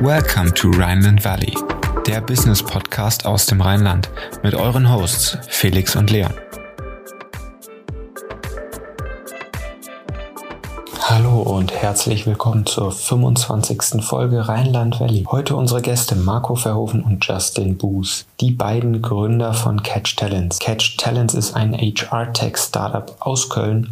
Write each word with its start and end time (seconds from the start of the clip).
Welcome 0.00 0.54
to 0.54 0.70
Rhineland 0.70 1.24
Valley, 1.24 1.52
der 2.06 2.20
Business 2.20 2.62
Podcast 2.62 3.26
aus 3.26 3.46
dem 3.46 3.60
Rheinland 3.60 4.08
mit 4.44 4.54
euren 4.54 4.92
Hosts 4.92 5.36
Felix 5.48 5.96
und 5.96 6.12
Leon. 6.12 6.32
Hallo 11.02 11.40
und 11.40 11.72
herzlich 11.72 12.28
willkommen 12.28 12.64
zur 12.64 12.92
25. 12.92 14.04
Folge 14.04 14.46
Rheinland 14.48 15.00
Valley. 15.00 15.24
Heute 15.28 15.56
unsere 15.56 15.82
Gäste 15.82 16.14
Marco 16.14 16.54
Verhoeven 16.54 17.02
und 17.02 17.26
Justin 17.26 17.76
Boos, 17.76 18.24
die 18.40 18.52
beiden 18.52 19.02
Gründer 19.02 19.52
von 19.52 19.82
Catch 19.82 20.14
Talents. 20.14 20.60
Catch 20.60 20.96
Talents 20.96 21.34
ist 21.34 21.56
ein 21.56 21.74
HR-Tech-Startup 21.74 23.16
aus 23.18 23.48
Köln, 23.48 23.90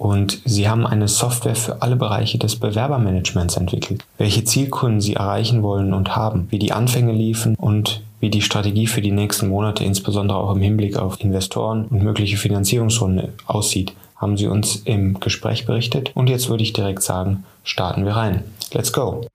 und 0.00 0.40
sie 0.46 0.66
haben 0.66 0.86
eine 0.86 1.08
Software 1.08 1.54
für 1.54 1.82
alle 1.82 1.94
Bereiche 1.94 2.38
des 2.38 2.56
Bewerbermanagements 2.56 3.58
entwickelt. 3.58 4.02
Welche 4.16 4.44
Zielkunden 4.44 5.02
sie 5.02 5.12
erreichen 5.12 5.62
wollen 5.62 5.92
und 5.92 6.16
haben, 6.16 6.46
wie 6.48 6.58
die 6.58 6.72
Anfänge 6.72 7.12
liefen 7.12 7.54
und 7.54 8.00
wie 8.18 8.30
die 8.30 8.40
Strategie 8.40 8.86
für 8.86 9.02
die 9.02 9.12
nächsten 9.12 9.48
Monate, 9.48 9.84
insbesondere 9.84 10.38
auch 10.38 10.54
im 10.54 10.62
Hinblick 10.62 10.96
auf 10.96 11.20
Investoren 11.20 11.84
und 11.84 12.02
mögliche 12.02 12.38
Finanzierungsrunde 12.38 13.28
aussieht, 13.46 13.92
haben 14.16 14.38
sie 14.38 14.46
uns 14.46 14.76
im 14.76 15.20
Gespräch 15.20 15.66
berichtet. 15.66 16.12
Und 16.14 16.30
jetzt 16.30 16.48
würde 16.48 16.62
ich 16.62 16.72
direkt 16.72 17.02
sagen, 17.02 17.44
starten 17.62 18.06
wir 18.06 18.16
rein. 18.16 18.44
Let's 18.72 18.94
go! 18.94 19.26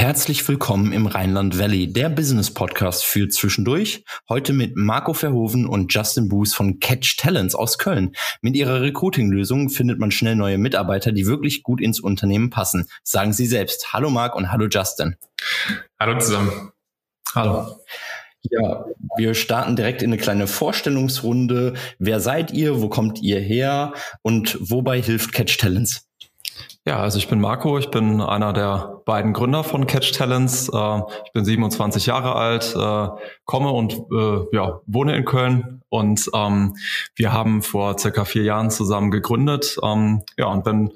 Herzlich 0.00 0.48
willkommen 0.48 0.94
im 0.94 1.06
Rheinland 1.06 1.58
Valley, 1.58 1.92
der 1.92 2.08
Business 2.08 2.54
Podcast 2.54 3.04
für 3.04 3.28
zwischendurch. 3.28 4.02
Heute 4.30 4.54
mit 4.54 4.74
Marco 4.74 5.12
Verhoeven 5.12 5.66
und 5.66 5.92
Justin 5.92 6.30
Boos 6.30 6.54
von 6.54 6.80
Catch 6.80 7.18
Talents 7.18 7.54
aus 7.54 7.76
Köln. 7.76 8.12
Mit 8.40 8.56
ihrer 8.56 8.80
Recruiting-Lösung 8.80 9.68
findet 9.68 9.98
man 9.98 10.10
schnell 10.10 10.36
neue 10.36 10.56
Mitarbeiter, 10.56 11.12
die 11.12 11.26
wirklich 11.26 11.62
gut 11.62 11.82
ins 11.82 12.00
Unternehmen 12.00 12.48
passen. 12.48 12.86
Sagen 13.02 13.34
Sie 13.34 13.44
selbst. 13.44 13.92
Hallo 13.92 14.08
Marc 14.08 14.36
und 14.36 14.50
hallo 14.50 14.68
Justin. 14.70 15.16
Hallo 16.00 16.18
zusammen. 16.18 16.72
Hallo. 17.34 17.76
Ja, 18.40 18.86
wir 19.18 19.34
starten 19.34 19.76
direkt 19.76 20.00
in 20.00 20.08
eine 20.08 20.16
kleine 20.16 20.46
Vorstellungsrunde. 20.46 21.74
Wer 21.98 22.20
seid 22.20 22.52
ihr? 22.52 22.80
Wo 22.80 22.88
kommt 22.88 23.20
ihr 23.20 23.38
her? 23.38 23.92
Und 24.22 24.56
wobei 24.62 25.02
hilft 25.02 25.32
Catch 25.32 25.58
Talents? 25.58 26.06
Ja, 26.86 26.98
also 26.98 27.18
ich 27.18 27.28
bin 27.28 27.40
Marco, 27.40 27.76
ich 27.76 27.90
bin 27.90 28.22
einer 28.22 28.54
der 28.54 29.02
beiden 29.04 29.34
Gründer 29.34 29.64
von 29.64 29.86
Catch 29.86 30.12
Talents. 30.14 30.70
Äh, 30.72 31.00
ich 31.26 31.32
bin 31.32 31.44
27 31.44 32.06
Jahre 32.06 32.34
alt, 32.36 32.74
äh, 32.74 33.08
komme 33.44 33.70
und 33.70 33.92
äh, 34.10 34.56
ja, 34.56 34.80
wohne 34.86 35.14
in 35.14 35.26
Köln 35.26 35.82
und 35.90 36.30
ähm, 36.34 36.76
wir 37.16 37.34
haben 37.34 37.60
vor 37.60 37.98
circa 37.98 38.24
vier 38.24 38.44
Jahren 38.44 38.70
zusammen 38.70 39.10
gegründet. 39.10 39.76
Ähm, 39.82 40.22
ja, 40.38 40.46
und 40.46 40.64
wenn 40.64 40.92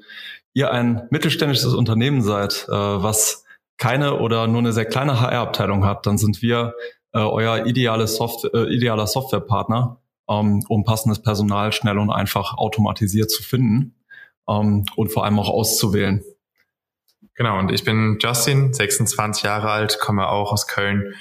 ihr 0.55 0.71
ein 0.71 1.07
mittelständisches 1.11 1.75
Unternehmen 1.75 2.21
seid, 2.21 2.65
was 2.69 3.43
keine 3.77 4.19
oder 4.19 4.47
nur 4.47 4.59
eine 4.59 4.71
sehr 4.71 4.85
kleine 4.85 5.19
HR-Abteilung 5.19 5.85
hat, 5.85 6.05
dann 6.07 6.17
sind 6.17 6.41
wir 6.41 6.73
euer 7.11 7.65
ideale 7.65 8.07
Soft 8.07 8.45
idealer 8.53 9.05
Softwarepartner, 9.05 9.99
ähm, 10.29 10.63
um 10.69 10.85
passendes 10.85 11.21
Personal 11.21 11.73
schnell 11.73 11.99
und 11.99 12.09
einfach 12.09 12.57
automatisiert 12.57 13.29
zu 13.29 13.43
finden 13.43 13.95
ähm, 14.49 14.85
und 14.95 15.11
vor 15.11 15.25
allem 15.25 15.39
auch 15.39 15.49
auszuwählen. 15.49 16.23
Genau, 17.35 17.59
und 17.59 17.71
ich 17.71 17.83
bin 17.83 18.17
Justin, 18.21 18.73
26 18.73 19.43
Jahre 19.43 19.69
alt, 19.69 19.99
komme 19.99 20.27
auch 20.29 20.51
aus 20.51 20.67
Köln. 20.67 21.13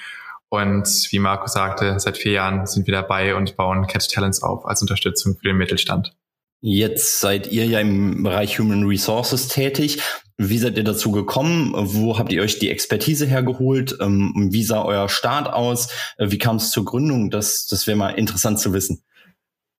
Und 0.49 1.09
wie 1.11 1.19
Marco 1.19 1.49
sagte, 1.49 1.99
seit 1.99 2.17
vier 2.17 2.33
Jahren 2.33 2.67
sind 2.67 2.87
wir 2.87 2.95
dabei 2.95 3.35
und 3.35 3.57
bauen 3.57 3.89
Catch 3.89 4.09
Talents 4.13 4.43
auf 4.43 4.67
als 4.67 4.81
Unterstützung 4.83 5.37
für 5.37 5.49
den 5.49 5.57
Mittelstand. 5.57 6.15
Jetzt 6.61 7.21
seid 7.21 7.51
ihr 7.51 7.67
ja 7.67 7.81
im 7.81 8.23
Bereich 8.23 8.59
Human 8.59 8.85
Resources 8.85 9.49
tätig. 9.49 10.01
Wie 10.39 10.59
seid 10.59 10.79
ihr 10.79 10.85
dazu 10.85 11.13
gekommen? 11.13 11.73
Wo 11.77 12.19
habt 12.19 12.33
ihr 12.33 12.43
euch 12.43 12.59
die 12.59 12.71
Expertise 12.71 13.27
hergeholt? 13.27 13.99
Ähm, 14.01 14.49
wie 14.51 14.65
sah 14.65 14.85
euer 14.85 15.09
Start 15.09 15.53
aus? 15.53 15.89
Äh, 16.17 16.31
wie 16.31 16.39
kam 16.39 16.57
es 16.57 16.71
zur 16.71 16.85
Gründung? 16.85 17.31
Das, 17.31 17.67
das 17.67 17.87
wäre 17.87 17.99
mal 17.99 18.11
interessant 18.11 18.61
zu 18.61 18.73
wissen. 18.73 19.03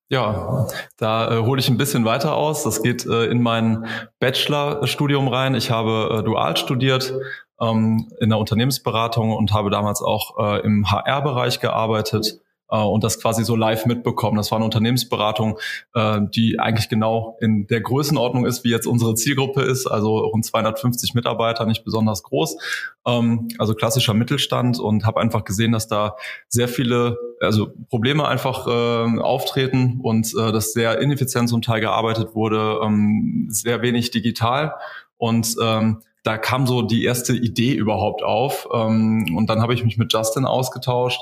Ja, 0.08 0.68
da 0.98 1.32
äh, 1.32 1.42
hole 1.42 1.60
ich 1.60 1.68
ein 1.68 1.78
bisschen 1.78 2.06
weiter 2.06 2.36
aus. 2.36 2.64
Das 2.64 2.84
geht 2.84 3.06
äh, 3.06 3.26
in 3.26 3.42
mein 3.42 3.88
Bachelorstudium 4.20 5.28
rein. 5.28 5.56
Ich 5.56 5.72
habe 5.72 6.20
äh, 6.20 6.24
dual 6.24 6.56
studiert 6.58 7.14
ähm, 7.60 8.08
in 8.20 8.30
der 8.30 8.38
Unternehmensberatung 8.38 9.32
und 9.32 9.52
habe 9.52 9.72
damals 9.72 10.02
auch 10.02 10.38
äh, 10.38 10.62
im 10.62 10.92
HR-Bereich 10.92 11.60
gearbeitet 11.60 12.40
äh, 12.70 12.78
und 12.78 13.04
das 13.04 13.20
quasi 13.20 13.44
so 13.44 13.56
live 13.56 13.86
mitbekommen. 13.86 14.38
Das 14.38 14.52
war 14.52 14.58
eine 14.58 14.66
Unternehmensberatung, 14.66 15.60
äh, 15.94 16.22
die 16.34 16.60
eigentlich 16.60 16.90
genau 16.90 17.38
in 17.40 17.68
der 17.68 17.82
Größenordnung 17.82 18.46
ist, 18.46 18.64
wie 18.64 18.70
jetzt 18.70 18.88
unsere 18.88 19.16
Zielgruppe 19.16 19.62
ist, 19.62 19.88
also 19.88 20.18
rund 20.18 20.46
250 20.46 21.14
Mitarbeiter, 21.14 21.66
nicht 21.66 21.84
besonders 21.84 22.24
groß, 22.24 22.58
ähm, 23.06 23.48
also 23.58 23.74
klassischer 23.74 24.14
Mittelstand 24.14 24.80
und 24.80 25.06
habe 25.06 25.20
einfach 25.20 25.44
gesehen, 25.44 25.72
dass 25.72 25.88
da 25.88 26.16
sehr 26.48 26.68
viele 26.68 27.18
also 27.40 27.72
Probleme 27.90 28.28
einfach 28.28 28.68
äh, 28.68 29.20
auftreten 29.20 30.00
und 30.02 30.34
äh, 30.38 30.52
dass 30.52 30.74
sehr 30.74 31.00
ineffizient 31.00 31.50
zum 31.50 31.62
Teil 31.62 31.82
gearbeitet 31.82 32.34
wurde, 32.34 32.80
ähm, 32.84 33.48
sehr 33.50 33.82
wenig 33.82 34.12
digital. 34.12 34.76
Und 35.18 35.56
ähm, 35.62 36.02
da 36.24 36.38
kam 36.38 36.66
so 36.66 36.82
die 36.82 37.04
erste 37.04 37.34
Idee 37.34 37.74
überhaupt 37.74 38.24
auf 38.24 38.68
ähm, 38.74 39.36
und 39.36 39.50
dann 39.50 39.62
habe 39.62 39.74
ich 39.74 39.84
mich 39.84 39.98
mit 39.98 40.12
Justin 40.12 40.46
ausgetauscht 40.46 41.22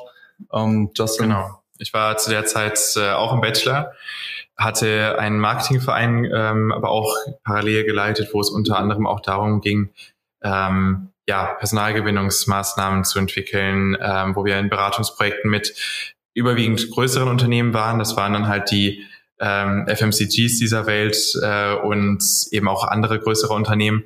ähm, 0.51 0.91
Justin. 0.95 1.29
Genau. 1.29 1.61
Ich 1.77 1.93
war 1.93 2.17
zu 2.17 2.29
der 2.29 2.45
Zeit 2.45 2.79
äh, 2.95 3.11
auch 3.11 3.33
im 3.33 3.41
Bachelor, 3.41 3.93
hatte 4.57 5.17
einen 5.19 5.39
Marketingverein, 5.39 6.29
ähm, 6.33 6.71
aber 6.71 6.89
auch 6.89 7.15
parallel 7.43 7.83
geleitet, 7.83 8.29
wo 8.33 8.41
es 8.41 8.49
unter 8.49 8.77
anderem 8.77 9.07
auch 9.07 9.19
darum 9.19 9.61
ging, 9.61 9.89
ähm, 10.43 11.09
ja, 11.27 11.55
Personalgewinnungsmaßnahmen 11.55 13.03
zu 13.03 13.19
entwickeln, 13.19 13.97
ähm, 13.99 14.35
wo 14.35 14.45
wir 14.45 14.59
in 14.59 14.69
Beratungsprojekten 14.69 15.49
mit 15.49 15.73
überwiegend 16.33 16.89
größeren 16.91 17.29
Unternehmen 17.29 17.73
waren. 17.73 17.99
Das 17.99 18.17
waren 18.17 18.33
dann 18.33 18.47
halt 18.47 18.71
die 18.71 19.05
ähm, 19.39 19.87
FMCGs 19.87 20.59
dieser 20.59 20.85
Welt 20.85 21.17
äh, 21.41 21.75
und 21.75 22.23
eben 22.51 22.67
auch 22.67 22.87
andere 22.87 23.19
größere 23.19 23.53
Unternehmen, 23.53 24.03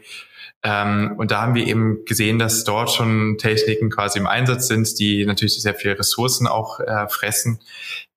ähm, 0.64 1.16
und 1.18 1.32
da 1.32 1.42
haben 1.42 1.56
wir 1.56 1.68
eben 1.68 2.04
gesehen, 2.06 2.40
dass 2.40 2.64
dort 2.64 2.92
schon 2.92 3.38
Techniken 3.38 3.90
quasi 3.90 4.20
im 4.20 4.28
Einsatz 4.28 4.68
sind, 4.68 5.00
die 5.00 5.26
natürlich 5.26 5.62
sehr 5.62 5.76
viele 5.76 5.98
Ressourcen 6.00 6.48
auch 6.48 6.80
äh, 6.80 7.08
fressen, 7.08 7.60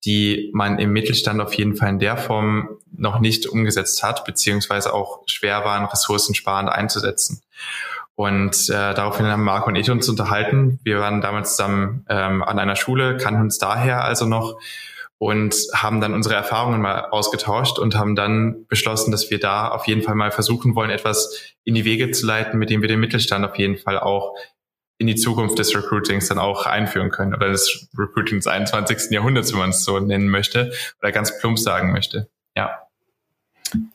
die 0.04 0.50
man 0.52 0.78
im 0.78 0.92
Mittelstand 0.92 1.40
auf 1.40 1.52
jeden 1.54 1.76
Fall 1.76 1.90
in 1.90 1.98
der 1.98 2.16
Form 2.16 2.70
noch 2.96 3.20
nicht 3.20 3.46
umgesetzt 3.46 4.02
hat, 4.02 4.24
beziehungsweise 4.24 4.94
auch 4.94 5.22
schwer 5.26 5.64
waren, 5.64 5.84
ressourcensparend 5.84 6.70
einzusetzen. 6.70 7.42
Und 8.14 8.68
äh, 8.68 8.94
daraufhin 8.94 9.26
haben 9.26 9.44
Marco 9.44 9.68
und 9.68 9.76
ich 9.76 9.90
uns 9.90 10.08
unterhalten. 10.08 10.78
Wir 10.82 11.00
waren 11.00 11.20
damals 11.20 11.56
zusammen 11.56 12.04
ähm, 12.08 12.42
an 12.42 12.58
einer 12.58 12.76
Schule, 12.76 13.16
kannten 13.16 13.40
uns 13.42 13.58
daher 13.58 14.04
also 14.04 14.26
noch 14.26 14.58
und 15.20 15.54
haben 15.74 16.00
dann 16.00 16.14
unsere 16.14 16.34
Erfahrungen 16.34 16.80
mal 16.80 17.10
ausgetauscht 17.10 17.78
und 17.78 17.94
haben 17.94 18.16
dann 18.16 18.66
beschlossen, 18.68 19.10
dass 19.10 19.30
wir 19.30 19.38
da 19.38 19.68
auf 19.68 19.86
jeden 19.86 20.00
Fall 20.00 20.14
mal 20.14 20.30
versuchen 20.30 20.74
wollen, 20.74 20.88
etwas 20.88 21.54
in 21.62 21.74
die 21.74 21.84
Wege 21.84 22.10
zu 22.10 22.26
leiten, 22.26 22.58
mit 22.58 22.70
dem 22.70 22.80
wir 22.80 22.88
den 22.88 23.00
Mittelstand 23.00 23.44
auf 23.44 23.58
jeden 23.58 23.76
Fall 23.76 23.98
auch 23.98 24.34
in 24.96 25.06
die 25.06 25.16
Zukunft 25.16 25.58
des 25.58 25.76
Recruitings 25.76 26.28
dann 26.28 26.38
auch 26.38 26.64
einführen 26.64 27.10
können 27.10 27.34
oder 27.34 27.50
des 27.50 27.90
Recruiting 27.98 28.38
des 28.38 28.46
21. 28.46 29.10
Jahrhunderts, 29.10 29.52
wenn 29.52 29.58
man 29.58 29.70
es 29.70 29.84
so 29.84 30.00
nennen 30.00 30.30
möchte 30.30 30.72
oder 31.02 31.12
ganz 31.12 31.38
plump 31.38 31.58
sagen 31.58 31.92
möchte. 31.92 32.30
Ja. 32.56 32.88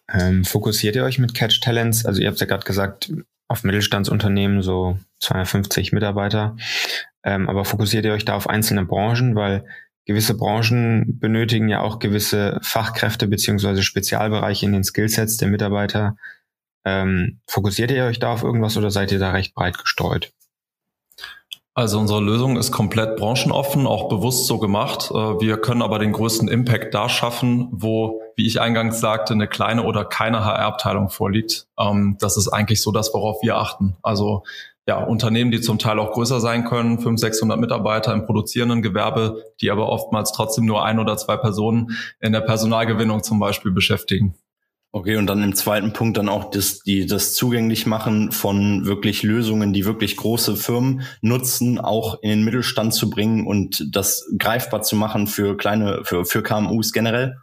Ähm, 0.08 0.46
fokussiert 0.46 0.96
ihr 0.96 1.06
euch 1.06 1.18
mit 1.18 1.34
Catch 1.34 1.60
Talents? 1.60 2.06
Also 2.06 2.22
ihr 2.22 2.28
habt 2.28 2.40
ja 2.40 2.46
gerade 2.46 2.66
gesagt, 2.66 3.12
auf 3.48 3.64
Mittelstandsunternehmen 3.64 4.62
so 4.62 5.00
250 5.22 5.92
Mitarbeiter. 5.92 6.56
Ähm, 7.24 7.50
aber 7.50 7.66
fokussiert 7.66 8.06
ihr 8.06 8.14
euch 8.14 8.26
da 8.26 8.36
auf 8.36 8.48
einzelne 8.48 8.86
Branchen? 8.86 9.36
Weil 9.36 9.66
gewisse 10.06 10.38
Branchen 10.38 11.20
benötigen 11.20 11.70
ja 11.70 11.82
auch 11.82 12.00
gewisse 12.00 12.60
Fachkräfte 12.62 13.28
beziehungsweise 13.28 13.84
Spezialbereiche 13.84 14.66
in 14.66 14.74
den 14.74 14.84
Skillsets 14.84 15.38
der 15.38 15.48
Mitarbeiter. 15.48 16.16
Ähm, 16.86 17.40
fokussiert 17.48 17.92
ihr 17.92 18.06
euch 18.06 18.20
da 18.20 18.32
auf 18.32 18.44
irgendwas 18.44 18.78
oder 18.78 18.92
seid 18.92 19.12
ihr 19.12 19.20
da 19.20 19.32
recht 19.32 19.56
breit 19.56 19.78
gestreut? 19.78 20.32
Also 21.78 22.00
unsere 22.00 22.22
Lösung 22.22 22.56
ist 22.56 22.72
komplett 22.72 23.18
branchenoffen, 23.18 23.86
auch 23.86 24.08
bewusst 24.08 24.48
so 24.48 24.60
gemacht. 24.60 25.12
Äh, 25.12 25.42
wir 25.42 25.58
können 25.58 25.82
aber 25.82 26.00
den 26.00 26.14
größten 26.14 26.48
Impact 26.48 26.94
da 26.94 27.10
schaffen, 27.10 27.68
wo, 27.72 28.22
wie 28.38 28.48
ich 28.48 28.62
eingangs 28.62 29.02
sagte, 29.02 29.34
eine 29.34 29.50
kleine 29.50 29.84
oder 29.84 30.06
keine 30.06 30.46
HR-Abteilung 30.46 31.10
vorliegt. 31.10 31.68
Ähm, 31.78 32.16
das 32.22 32.38
ist 32.38 32.48
eigentlich 32.48 32.82
so 32.82 32.94
das, 32.94 33.14
worauf 33.14 33.42
wir 33.42 33.58
achten. 33.58 33.98
Also 34.04 34.44
ja, 34.88 35.04
Unternehmen, 35.04 35.52
die 35.52 35.62
zum 35.62 35.80
Teil 35.80 36.00
auch 36.00 36.12
größer 36.12 36.40
sein 36.40 36.66
können, 36.66 36.98
500, 36.98 37.20
600 37.20 37.60
Mitarbeiter 37.60 38.14
im 38.14 38.26
produzierenden 38.26 38.82
Gewerbe, 38.82 39.44
die 39.62 39.72
aber 39.72 39.90
oftmals 39.90 40.32
trotzdem 40.32 40.66
nur 40.66 40.86
ein 40.86 41.00
oder 41.00 41.18
zwei 41.18 41.38
Personen 41.38 41.98
in 42.20 42.34
der 42.34 42.42
Personalgewinnung 42.42 43.24
zum 43.24 43.40
Beispiel 43.40 43.72
beschäftigen. 43.72 44.36
Okay, 44.92 45.18
und 45.18 45.28
dann 45.28 45.44
im 45.44 45.56
zweiten 45.56 45.92
Punkt 45.92 46.16
dann 46.16 46.30
auch 46.30 46.52
das, 46.52 46.80
die, 46.80 47.06
das 47.06 47.34
zugänglich 47.34 47.86
machen 47.86 48.32
von 48.32 48.86
wirklich 48.86 49.24
Lösungen, 49.24 49.74
die 49.74 49.86
wirklich 49.86 50.16
große 50.16 50.56
Firmen 50.56 51.02
nutzen, 51.20 51.80
auch 51.80 52.22
in 52.22 52.30
den 52.30 52.46
Mittelstand 52.46 52.94
zu 52.94 53.10
bringen 53.10 53.46
und 53.46 53.94
das 53.94 54.26
greifbar 54.38 54.84
zu 54.84 54.96
machen 54.96 55.28
für 55.28 55.58
kleine, 55.58 56.06
für, 56.06 56.24
für 56.24 56.44
KMUs 56.44 56.94
generell? 56.94 57.36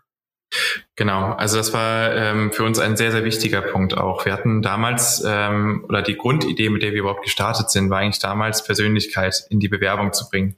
Genau, 0.97 1.33
also 1.33 1.57
das 1.57 1.73
war 1.73 2.15
ähm, 2.15 2.53
für 2.53 2.65
uns 2.65 2.79
ein 2.79 2.97
sehr, 2.97 3.11
sehr 3.11 3.25
wichtiger 3.25 3.63
Punkt 3.63 3.97
auch. 3.97 4.25
Wir 4.25 4.33
hatten 4.33 4.63
damals, 4.63 5.23
ähm, 5.27 5.85
oder 5.89 6.03
die 6.03 6.17
Grundidee, 6.17 6.69
mit 6.69 6.83
der 6.83 6.93
wir 6.93 7.01
überhaupt 7.01 7.23
gestartet 7.23 7.71
sind, 7.71 7.91
war 7.91 7.99
eigentlich 7.99 8.19
damals 8.19 8.65
Persönlichkeit 8.65 9.47
in 9.49 9.61
die 9.61 9.69
Bewerbung 9.69 10.13
zu 10.13 10.29
bringen. 10.29 10.57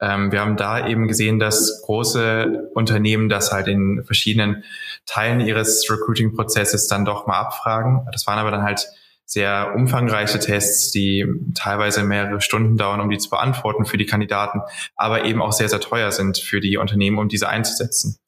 Ähm, 0.00 0.32
wir 0.32 0.40
haben 0.40 0.56
da 0.56 0.86
eben 0.86 1.08
gesehen, 1.08 1.38
dass 1.38 1.82
große 1.82 2.70
Unternehmen 2.74 3.28
das 3.28 3.52
halt 3.52 3.68
in 3.68 4.02
verschiedenen 4.04 4.64
Teilen 5.06 5.40
ihres 5.40 5.90
Recruiting-Prozesses 5.90 6.86
dann 6.86 7.04
doch 7.04 7.26
mal 7.26 7.38
abfragen. 7.38 8.06
Das 8.12 8.26
waren 8.26 8.38
aber 8.38 8.50
dann 8.50 8.62
halt 8.62 8.86
sehr 9.30 9.74
umfangreiche 9.76 10.40
Tests, 10.40 10.90
die 10.90 11.24
teilweise 11.54 12.02
mehrere 12.02 12.40
Stunden 12.40 12.76
dauern, 12.76 13.00
um 13.00 13.10
die 13.10 13.18
zu 13.18 13.30
beantworten 13.30 13.84
für 13.84 13.96
die 13.96 14.06
Kandidaten, 14.06 14.60
aber 14.96 15.24
eben 15.24 15.40
auch 15.40 15.52
sehr, 15.52 15.68
sehr 15.68 15.80
teuer 15.80 16.10
sind 16.10 16.38
für 16.38 16.60
die 16.60 16.78
Unternehmen, 16.78 17.18
um 17.18 17.28
diese 17.28 17.48
einzusetzen. 17.48 18.18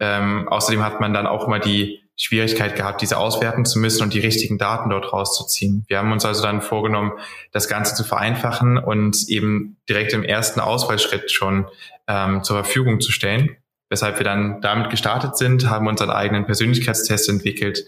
Ähm, 0.00 0.48
außerdem 0.48 0.84
hat 0.84 1.00
man 1.00 1.12
dann 1.12 1.26
auch 1.26 1.46
immer 1.46 1.58
die 1.58 2.00
Schwierigkeit 2.16 2.74
gehabt, 2.74 3.00
diese 3.00 3.16
auswerten 3.16 3.64
zu 3.64 3.78
müssen 3.78 4.02
und 4.02 4.12
die 4.12 4.18
richtigen 4.18 4.58
Daten 4.58 4.90
dort 4.90 5.12
rauszuziehen. 5.12 5.84
Wir 5.86 5.98
haben 5.98 6.10
uns 6.10 6.24
also 6.24 6.42
dann 6.42 6.62
vorgenommen, 6.62 7.12
das 7.52 7.68
Ganze 7.68 7.94
zu 7.94 8.02
vereinfachen 8.02 8.76
und 8.76 9.28
eben 9.28 9.76
direkt 9.88 10.12
im 10.12 10.24
ersten 10.24 10.58
Auswahlschritt 10.58 11.30
schon 11.30 11.66
ähm, 12.08 12.42
zur 12.42 12.56
Verfügung 12.56 13.00
zu 13.00 13.12
stellen. 13.12 13.56
Weshalb 13.88 14.18
wir 14.18 14.24
dann 14.24 14.60
damit 14.60 14.90
gestartet 14.90 15.38
sind, 15.38 15.70
haben 15.70 15.86
unseren 15.86 16.10
eigenen 16.10 16.44
Persönlichkeitstest 16.44 17.28
entwickelt. 17.28 17.84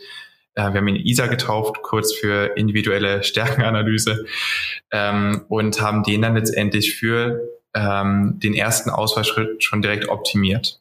Äh, 0.55 0.73
wir 0.73 0.81
haben 0.81 0.89
ihn 0.89 1.05
ISA 1.05 1.27
getauft, 1.27 1.83
kurz 1.83 2.15
für 2.15 2.57
individuelle 2.57 3.25
Stärkenanalyse, 3.25 4.27
ähm, 4.93 5.45
und 5.49 5.81
haben 5.81 6.05
den 6.05 6.23
dann 6.23 6.35
letztendlich 6.35 6.97
für 6.97 7.41
ähm, 7.75 8.39
den 8.39 8.55
ersten 8.55 8.91
Auswahlschritt 8.91 9.63
schon 9.63 9.83
direkt 9.83 10.09
optimiert. 10.09 10.80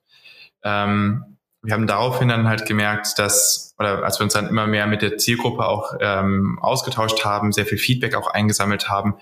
Ähm, 0.64 1.38
wir 1.62 1.74
haben 1.74 1.88
daraufhin 1.88 2.30
dann 2.30 2.48
halt 2.48 2.66
gemerkt, 2.66 3.20
dass, 3.20 3.76
oder 3.78 4.04
als 4.04 4.20
wir 4.20 4.24
uns 4.24 4.34
dann 4.34 4.48
immer 4.48 4.66
mehr 4.66 4.88
mit 4.88 5.02
der 5.02 5.18
Zielgruppe 5.18 5.68
auch 5.68 5.94
ähm, 6.00 6.58
ausgetauscht 6.62 7.26
haben, 7.26 7.52
sehr 7.52 7.66
viel 7.66 7.78
Feedback 7.78 8.16
auch 8.16 8.28
eingesammelt 8.28 8.90
haben, 8.90 9.16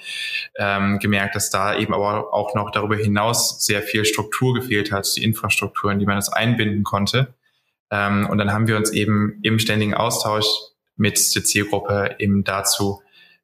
ähm, 0.58 1.00
gemerkt, 1.00 1.36
dass 1.36 1.50
da 1.50 1.76
eben 1.76 1.96
aber 1.96 2.34
auch 2.34 2.54
noch 2.54 2.70
darüber 2.70 2.96
hinaus 2.96 3.66
sehr 3.66 3.82
viel 3.82 4.06
Struktur 4.06 4.54
gefehlt 4.54 4.92
hat, 4.92 5.08
die 5.16 5.24
Infrastruktur, 5.24 5.92
in 5.92 5.98
die 5.98 6.06
man 6.06 6.16
das 6.16 6.32
einbinden 6.32 6.84
konnte. 6.84 7.34
Ähm, 7.90 8.28
und 8.30 8.38
dann 8.38 8.54
haben 8.54 8.68
wir 8.68 8.78
uns 8.78 8.92
eben 8.92 9.40
im 9.42 9.58
ständigen 9.58 9.96
Austausch 9.96 10.46
mit 10.96 11.36
der 11.36 11.44
Zielgruppe 11.44 12.16
eben 12.20 12.44
dazu 12.44 13.02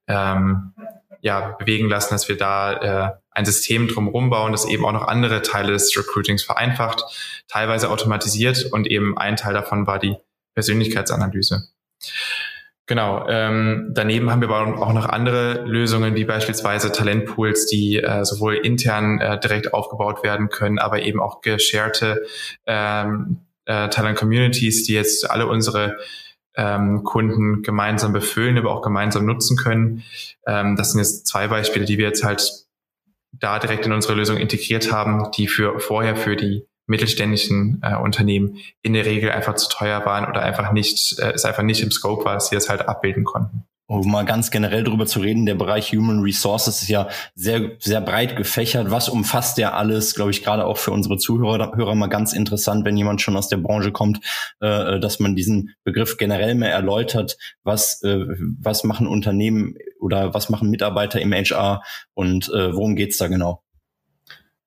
ähm, 0.08 0.74
ja, 1.22 1.56
bewegen 1.58 1.90
lassen, 1.90 2.14
dass 2.14 2.28
wir 2.28 2.38
da 2.38 2.74
äh, 2.74 3.12
ein 3.34 3.46
System 3.46 3.88
drumherum 3.88 4.30
bauen, 4.30 4.52
das 4.52 4.66
eben 4.66 4.86
auch 4.86 4.92
noch 4.92 5.08
andere 5.08 5.42
Teile 5.42 5.72
des 5.72 5.96
Recruitings 5.98 6.44
vereinfacht, 6.44 7.04
teilweise 7.48 7.90
automatisiert 7.90 8.66
und 8.72 8.88
eben 8.88 9.18
ein 9.18 9.36
Teil 9.36 9.54
davon 9.54 9.88
war 9.88 10.00
die 10.00 10.16
Persönlichkeitsanalyse. 10.56 11.68
Genau. 12.86 13.26
Ähm, 13.30 13.92
daneben 13.94 14.30
haben 14.30 14.42
wir 14.42 14.50
aber 14.50 14.82
auch 14.82 14.94
noch 14.94 15.08
andere 15.08 15.64
Lösungen, 15.66 16.16
wie 16.16 16.26
beispielsweise 16.26 16.92
Talentpools, 16.92 17.66
die 17.68 17.98
äh, 17.98 18.26
sowohl 18.26 18.56
intern 18.56 19.22
äh, 19.22 19.40
direkt 19.40 19.74
aufgebaut 19.74 20.22
werden 20.24 20.50
können, 20.50 20.80
aber 20.80 21.02
eben 21.02 21.22
auch 21.22 21.40
gescherte 21.40 22.26
ähm, 22.66 23.38
äh, 23.66 23.88
Talent 23.88 24.18
Communities, 24.18 24.84
die 24.84 24.94
jetzt 24.94 25.32
alle 25.32 25.48
unsere 25.48 25.98
ähm, 26.56 27.04
Kunden 27.04 27.64
gemeinsam 27.64 28.12
befüllen, 28.12 28.58
aber 28.58 28.72
auch 28.72 28.82
gemeinsam 28.82 29.26
nutzen 29.26 29.56
können. 29.56 30.04
Ähm, 30.46 30.76
das 30.76 30.92
sind 30.92 31.00
jetzt 31.00 31.26
zwei 31.26 31.48
Beispiele, 31.48 31.86
die 31.86 31.98
wir 31.98 32.08
jetzt 32.08 32.24
halt 32.26 32.63
da 33.34 33.60
direkt 33.60 33.86
in 33.86 33.92
unsere 33.92 34.14
Lösung 34.14 34.38
integriert 34.38 34.92
haben, 34.92 35.32
die 35.32 35.48
für 35.48 35.80
vorher 35.80 36.16
für 36.16 36.36
die 36.36 36.66
mittelständischen 36.86 37.82
äh, 37.82 37.96
Unternehmen 37.96 38.58
in 38.82 38.94
der 38.94 39.06
Regel 39.06 39.32
einfach 39.32 39.56
zu 39.56 39.70
teuer 39.70 40.06
waren 40.06 40.30
oder 40.30 40.42
einfach 40.42 40.72
nicht, 40.72 41.18
äh, 41.20 41.32
es 41.32 41.46
einfach 41.46 41.64
nicht 41.64 41.82
im 41.82 41.92
Scope 41.92 42.26
war, 42.26 42.36
dass 42.36 42.50
sie 42.50 42.56
das 42.56 42.70
halt 42.70 42.88
abbilden 42.88 43.24
konnten 43.24 43.66
um 43.88 44.10
mal 44.10 44.24
ganz 44.24 44.50
generell 44.50 44.84
drüber 44.84 45.06
zu 45.06 45.20
reden, 45.20 45.46
der 45.46 45.56
Bereich 45.56 45.92
Human 45.92 46.22
Resources 46.22 46.82
ist 46.82 46.88
ja 46.88 47.10
sehr, 47.36 47.72
sehr 47.80 48.02
breit 48.02 48.36
gefächert. 48.36 48.92
Was 48.92 49.10
umfasst 49.10 49.58
der 49.58 49.76
alles, 49.76 50.16
glaube 50.16 50.32
ich, 50.32 50.44
gerade 50.44 50.66
auch 50.66 50.78
für 50.78 50.92
unsere 50.92 51.18
Zuhörer 51.18 51.74
Hörer 51.76 51.96
mal 51.96 52.08
ganz 52.08 52.34
interessant, 52.34 52.86
wenn 52.86 52.98
jemand 52.98 53.22
schon 53.22 53.36
aus 53.36 53.50
der 53.50 53.58
Branche 53.58 53.92
kommt, 53.92 54.20
äh, 54.62 55.00
dass 55.00 55.20
man 55.20 55.36
diesen 55.36 55.76
Begriff 55.84 56.18
generell 56.18 56.56
mehr 56.56 56.72
erläutert. 56.72 57.38
Was, 57.64 58.02
äh, 58.04 58.26
was 58.60 58.84
machen 58.84 59.08
Unternehmen 59.08 59.76
oder 60.00 60.34
was 60.34 60.50
machen 60.50 60.70
Mitarbeiter 60.70 61.20
im 61.22 61.34
HR 61.34 61.82
und 62.14 62.50
äh, 62.50 62.74
worum 62.74 62.96
geht's 62.96 63.18
da 63.18 63.28
genau? 63.28 63.63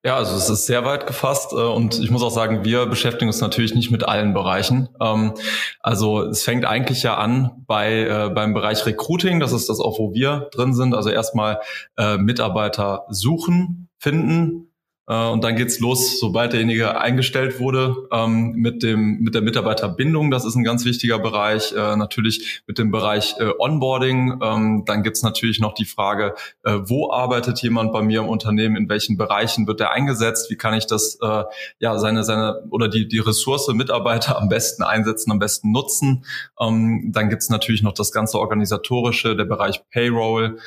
Ja, 0.06 0.19
also 0.19 0.37
es 0.37 0.49
ist 0.49 0.67
sehr 0.67 0.85
weit 0.85 1.08
gefasst 1.08 1.53
äh, 1.53 1.56
und 1.56 1.99
ich 1.99 2.12
muss 2.12 2.23
auch 2.23 2.31
sagen, 2.31 2.64
wir 2.64 2.87
beschäftigen 2.87 3.29
uns 3.29 3.41
natürlich 3.41 3.75
nicht 3.75 3.91
mit 3.91 4.05
allen 4.05 4.35
Bereichen. 4.35 4.88
Ähm, 5.00 5.35
also 5.81 6.23
es 6.23 6.44
fängt 6.44 6.64
eigentlich 6.64 7.03
ja 7.03 7.17
an 7.17 7.64
bei 7.67 8.05
äh, 8.05 8.31
beim 8.32 8.55
Bereich 8.55 8.87
Recruiting, 8.87 9.41
das 9.41 9.50
ist 9.50 9.69
das 9.69 9.81
auch, 9.81 9.99
wo 9.99 10.14
wir 10.14 10.49
drin 10.53 10.75
sind. 10.75 10.94
Also 10.94 11.11
erstmal 11.11 11.58
äh, 11.99 12.19
Mitarbeiter 12.19 13.05
suchen, 13.08 13.88
finden, 13.99 14.70
und 15.06 15.44
dann 15.44 15.55
geht's 15.55 15.79
los, 15.79 16.19
sobald 16.19 16.53
derjenige 16.53 17.00
eingestellt 17.00 17.61
wurde, 17.61 18.08
ähm, 18.11 18.55
mit 18.56 18.82
dem 18.82 19.20
mit 19.20 19.37
der 19.37 19.43
Mitarbeiterbindung. 19.43 20.32
Das 20.32 20.44
ist 20.44 20.56
ein 20.56 20.64
ganz 20.64 20.85
wichtiger 20.85 21.20
Bereich. 21.20 21.73
Äh, 21.73 21.97
natürlich 21.97 22.62
mit 22.67 22.79
dem 22.79 22.91
Bereich 22.91 23.37
äh, 23.38 23.50
Onboarding. 23.56 24.41
Ähm, 24.43 24.82
dann 24.85 25.05
gibt's 25.05 25.23
natürlich 25.23 25.61
noch 25.61 25.75
die 25.75 25.85
Frage, 25.85 26.35
äh, 26.64 26.79
wo 26.82 27.12
arbeitet 27.12 27.62
jemand 27.62 27.93
bei 27.93 28.03
mir 28.03 28.20
im 28.20 28.29
Unternehmen? 28.29 28.75
In 28.75 28.88
welchen 28.88 29.17
Bereichen 29.17 29.69
wird 29.69 29.81
er 29.81 29.93
eingesetzt? 29.93 30.50
Wie 30.50 30.56
kann 30.56 30.75
ich 30.75 30.87
das 30.87 31.19
äh, 31.23 31.44
ja 31.79 31.99
seine 31.99 32.25
seine 32.25 32.64
oder 32.70 32.88
die 32.88 33.06
die 33.06 33.20
Ressource 33.20 33.69
Mitarbeiter 33.69 34.37
am 34.37 34.49
besten 34.49 34.82
einsetzen, 34.82 35.31
am 35.31 35.38
besten 35.38 35.70
nutzen? 35.70 36.25
Ähm, 36.61 37.12
dann 37.12 37.31
gibt's 37.31 37.49
natürlich 37.49 37.82
noch 37.82 37.94
das 37.94 38.11
ganze 38.11 38.41
organisatorische, 38.41 39.37
der 39.37 39.44
Bereich 39.44 39.82
Payroll, 39.91 40.58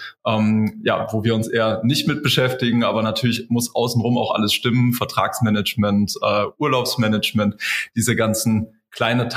ja, 0.83 1.07
wo 1.11 1.23
wir 1.23 1.33
uns 1.33 1.47
eher 1.47 1.81
nicht 1.83 2.07
mit 2.07 2.21
beschäftigen, 2.21 2.83
aber 2.83 3.01
natürlich 3.01 3.49
muss 3.49 3.73
außenrum 3.73 4.17
auch 4.17 4.28
auch 4.29 4.35
alles 4.35 4.53
stimmen, 4.53 4.93
Vertragsmanagement, 4.93 6.15
äh, 6.21 6.45
Urlaubsmanagement, 6.57 7.55
diese 7.95 8.15
ganzen 8.15 8.79
kleine, 8.91 9.27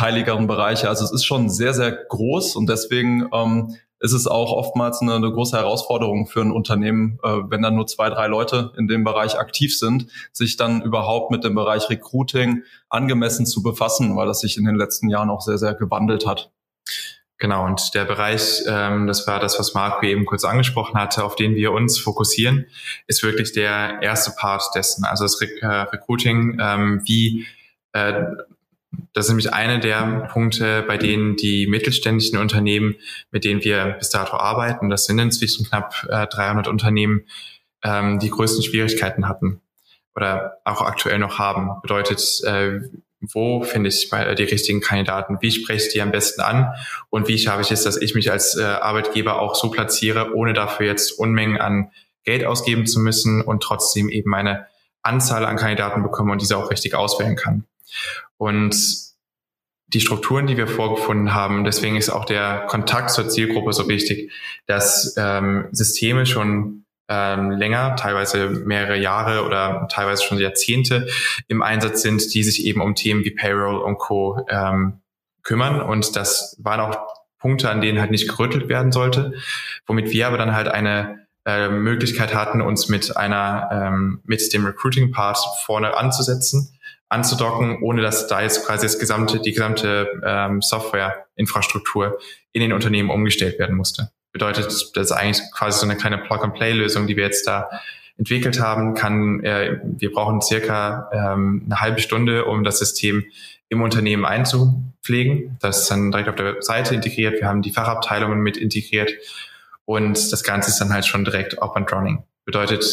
Bereiche. 0.46 0.88
Also 0.88 1.04
es 1.04 1.12
ist 1.12 1.24
schon 1.24 1.50
sehr, 1.50 1.74
sehr 1.74 1.92
groß 1.92 2.56
und 2.56 2.68
deswegen 2.68 3.28
ähm, 3.32 3.76
ist 4.00 4.12
es 4.12 4.26
auch 4.26 4.52
oftmals 4.52 5.00
eine, 5.00 5.14
eine 5.14 5.30
große 5.30 5.56
Herausforderung 5.56 6.26
für 6.26 6.40
ein 6.40 6.50
Unternehmen, 6.50 7.18
äh, 7.22 7.38
wenn 7.48 7.62
dann 7.62 7.76
nur 7.76 7.86
zwei, 7.86 8.10
drei 8.10 8.26
Leute 8.26 8.72
in 8.76 8.88
dem 8.88 9.04
Bereich 9.04 9.38
aktiv 9.38 9.78
sind, 9.78 10.08
sich 10.32 10.56
dann 10.56 10.82
überhaupt 10.82 11.30
mit 11.30 11.44
dem 11.44 11.54
Bereich 11.54 11.88
Recruiting 11.88 12.64
angemessen 12.88 13.46
zu 13.46 13.62
befassen, 13.62 14.16
weil 14.16 14.26
das 14.26 14.40
sich 14.40 14.56
in 14.56 14.64
den 14.64 14.74
letzten 14.74 15.08
Jahren 15.08 15.30
auch 15.30 15.40
sehr, 15.40 15.58
sehr 15.58 15.74
gewandelt 15.74 16.26
hat. 16.26 16.50
Genau, 17.42 17.66
und 17.66 17.92
der 17.94 18.04
Bereich, 18.04 18.62
ähm, 18.68 19.08
das 19.08 19.26
war 19.26 19.40
das, 19.40 19.58
was 19.58 19.74
Marco 19.74 20.06
eben 20.06 20.26
kurz 20.26 20.44
angesprochen 20.44 20.96
hatte, 20.96 21.24
auf 21.24 21.34
den 21.34 21.56
wir 21.56 21.72
uns 21.72 21.98
fokussieren, 21.98 22.66
ist 23.08 23.24
wirklich 23.24 23.50
der 23.50 23.98
erste 24.00 24.30
Part 24.38 24.62
dessen, 24.76 25.04
also 25.04 25.24
das 25.24 25.40
Re 25.40 25.48
äh, 25.60 25.66
Recruiting, 25.66 26.58
ähm, 26.60 27.02
wie 27.04 27.44
äh, 27.94 28.26
das 29.12 29.24
ist 29.24 29.30
nämlich 29.30 29.52
eine 29.52 29.80
der 29.80 30.28
Punkte, 30.32 30.84
bei 30.86 30.96
denen 30.96 31.34
die 31.34 31.66
mittelständischen 31.66 32.38
Unternehmen, 32.38 32.94
mit 33.32 33.42
denen 33.44 33.64
wir 33.64 33.96
bis 33.98 34.10
dato 34.10 34.36
arbeiten, 34.36 34.88
das 34.88 35.06
sind 35.06 35.18
inzwischen 35.18 35.66
knapp 35.66 36.06
äh, 36.10 36.28
300 36.28 36.68
Unternehmen, 36.68 37.22
ähm, 37.82 38.20
die 38.20 38.30
größten 38.30 38.62
Schwierigkeiten 38.62 39.26
hatten 39.26 39.60
oder 40.14 40.58
auch 40.64 40.80
aktuell 40.80 41.18
noch 41.18 41.40
haben. 41.40 41.72
Bedeutet, 41.82 42.22
äh, 42.44 42.82
wo 43.22 43.62
finde 43.62 43.88
ich 43.88 44.10
die 44.10 44.42
richtigen 44.42 44.80
Kandidaten, 44.80 45.38
wie 45.40 45.52
spreche 45.52 45.86
ich 45.86 45.92
die 45.92 46.02
am 46.02 46.10
besten 46.10 46.40
an 46.40 46.72
und 47.08 47.28
wie 47.28 47.38
schaffe 47.38 47.62
ich 47.62 47.70
es, 47.70 47.84
dass 47.84 47.96
ich 47.96 48.14
mich 48.14 48.30
als 48.30 48.56
äh, 48.56 48.62
Arbeitgeber 48.64 49.40
auch 49.40 49.54
so 49.54 49.70
platziere, 49.70 50.34
ohne 50.34 50.52
dafür 50.52 50.86
jetzt 50.86 51.12
Unmengen 51.12 51.60
an 51.60 51.90
Geld 52.24 52.44
ausgeben 52.44 52.86
zu 52.86 53.00
müssen 53.00 53.40
und 53.40 53.62
trotzdem 53.62 54.08
eben 54.08 54.30
meine 54.30 54.66
Anzahl 55.02 55.44
an 55.44 55.56
Kandidaten 55.56 56.02
bekomme 56.02 56.32
und 56.32 56.42
diese 56.42 56.56
auch 56.56 56.70
richtig 56.70 56.94
auswählen 56.94 57.36
kann. 57.36 57.64
Und 58.36 58.76
die 59.88 60.00
Strukturen, 60.00 60.46
die 60.46 60.56
wir 60.56 60.66
vorgefunden 60.66 61.34
haben, 61.34 61.64
deswegen 61.64 61.96
ist 61.96 62.08
auch 62.08 62.24
der 62.24 62.66
Kontakt 62.66 63.10
zur 63.10 63.28
Zielgruppe 63.28 63.72
so 63.72 63.88
wichtig, 63.88 64.32
dass 64.66 65.14
ähm, 65.18 65.68
Systeme 65.72 66.24
schon 66.24 66.81
ähm, 67.12 67.50
länger, 67.50 67.94
teilweise 67.96 68.48
mehrere 68.48 68.96
Jahre 68.96 69.44
oder 69.44 69.86
teilweise 69.90 70.22
schon 70.22 70.38
Jahrzehnte 70.38 71.08
im 71.46 71.60
Einsatz 71.60 72.00
sind, 72.00 72.32
die 72.32 72.42
sich 72.42 72.64
eben 72.64 72.80
um 72.80 72.94
Themen 72.94 73.22
wie 73.24 73.32
Payroll 73.32 73.76
und 73.76 73.98
Co. 73.98 74.46
Ähm, 74.48 75.02
kümmern. 75.42 75.80
Und 75.80 76.16
das 76.16 76.56
waren 76.60 76.80
auch 76.80 76.96
Punkte, 77.38 77.68
an 77.70 77.80
denen 77.80 78.00
halt 78.00 78.10
nicht 78.10 78.28
gerüttelt 78.28 78.68
werden 78.68 78.92
sollte, 78.92 79.34
womit 79.86 80.10
wir 80.12 80.26
aber 80.28 80.38
dann 80.38 80.54
halt 80.54 80.68
eine 80.68 81.26
äh, 81.44 81.68
Möglichkeit 81.68 82.34
hatten, 82.34 82.60
uns 82.60 82.88
mit 82.88 83.16
einer 83.16 83.68
ähm, 83.72 84.20
mit 84.24 84.52
dem 84.54 84.64
Recruiting-Part 84.64 85.38
vorne 85.64 85.96
anzusetzen, 85.96 86.78
anzudocken, 87.08 87.82
ohne 87.82 88.00
dass 88.00 88.28
da 88.28 88.40
jetzt 88.42 88.64
quasi 88.64 88.86
das 88.86 88.98
gesamte, 88.98 89.40
die 89.40 89.52
gesamte 89.52 90.08
ähm, 90.24 90.62
Software-Infrastruktur 90.62 92.18
in 92.52 92.60
den 92.60 92.72
Unternehmen 92.72 93.10
umgestellt 93.10 93.58
werden 93.58 93.76
musste. 93.76 94.12
Bedeutet, 94.32 94.66
das 94.66 94.92
ist 94.94 95.12
eigentlich 95.12 95.42
quasi 95.54 95.78
so 95.78 95.86
eine 95.86 95.96
kleine 95.96 96.18
Plug-and-Play-Lösung, 96.18 97.06
die 97.06 97.16
wir 97.16 97.24
jetzt 97.24 97.46
da 97.46 97.68
entwickelt 98.18 98.60
haben, 98.60 98.94
kann, 98.94 99.42
äh, 99.42 99.80
wir 99.82 100.12
brauchen 100.12 100.40
circa 100.40 101.10
ähm, 101.12 101.62
eine 101.66 101.80
halbe 101.80 102.00
Stunde, 102.00 102.44
um 102.44 102.64
das 102.64 102.78
System 102.78 103.24
im 103.68 103.82
Unternehmen 103.82 104.24
einzupflegen. 104.24 105.56
Das 105.60 105.82
ist 105.82 105.90
dann 105.90 106.10
direkt 106.10 106.28
auf 106.28 106.36
der 106.36 106.62
Seite 106.62 106.94
integriert. 106.94 107.40
Wir 107.40 107.48
haben 107.48 107.62
die 107.62 107.72
Fachabteilungen 107.72 108.40
mit 108.40 108.56
integriert 108.56 109.12
und 109.86 110.32
das 110.32 110.42
Ganze 110.44 110.70
ist 110.70 110.78
dann 110.78 110.92
halt 110.92 111.06
schon 111.06 111.24
direkt 111.24 111.60
up 111.62 111.76
and 111.76 111.90
running. 111.90 112.22
Bedeutet 112.44 112.84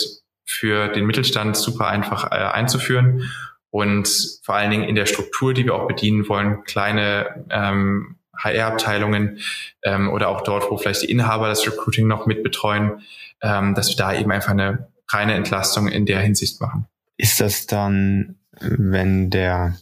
für 0.46 0.88
den 0.88 1.06
Mittelstand 1.06 1.56
super 1.58 1.88
einfach 1.88 2.32
äh, 2.32 2.36
einzuführen 2.36 3.30
und 3.72 4.40
vor 4.44 4.56
allen 4.56 4.72
Dingen 4.72 4.84
in 4.84 4.96
der 4.96 5.06
Struktur, 5.06 5.54
die 5.54 5.66
wir 5.66 5.76
auch 5.76 5.88
bedienen 5.88 6.28
wollen, 6.28 6.64
kleine 6.64 7.46
ähm, 7.50 8.16
HR-Abteilungen 8.44 9.40
ähm, 9.84 10.10
oder 10.10 10.30
auch 10.30 10.42
dort, 10.42 10.70
wo 10.70 10.78
vielleicht 10.78 11.04
die 11.04 11.12
Inhaber 11.12 11.48
das 11.48 11.66
Recruiting 11.66 12.08
noch 12.08 12.26
mitbetreuen, 12.26 13.02
ähm, 13.42 13.76
dass 13.76 13.90
wir 13.90 13.96
da 13.98 14.14
eben 14.14 14.32
einfach 14.32 14.52
eine 14.52 14.88
reine 15.10 15.34
Entlastung 15.34 15.88
in 15.88 16.06
der 16.06 16.20
Hinsicht 16.20 16.62
machen. 16.62 16.86
Ist 17.18 17.42
das 17.42 17.68
dann, 17.68 18.36
wenn 18.60 19.30
der, 19.30 19.76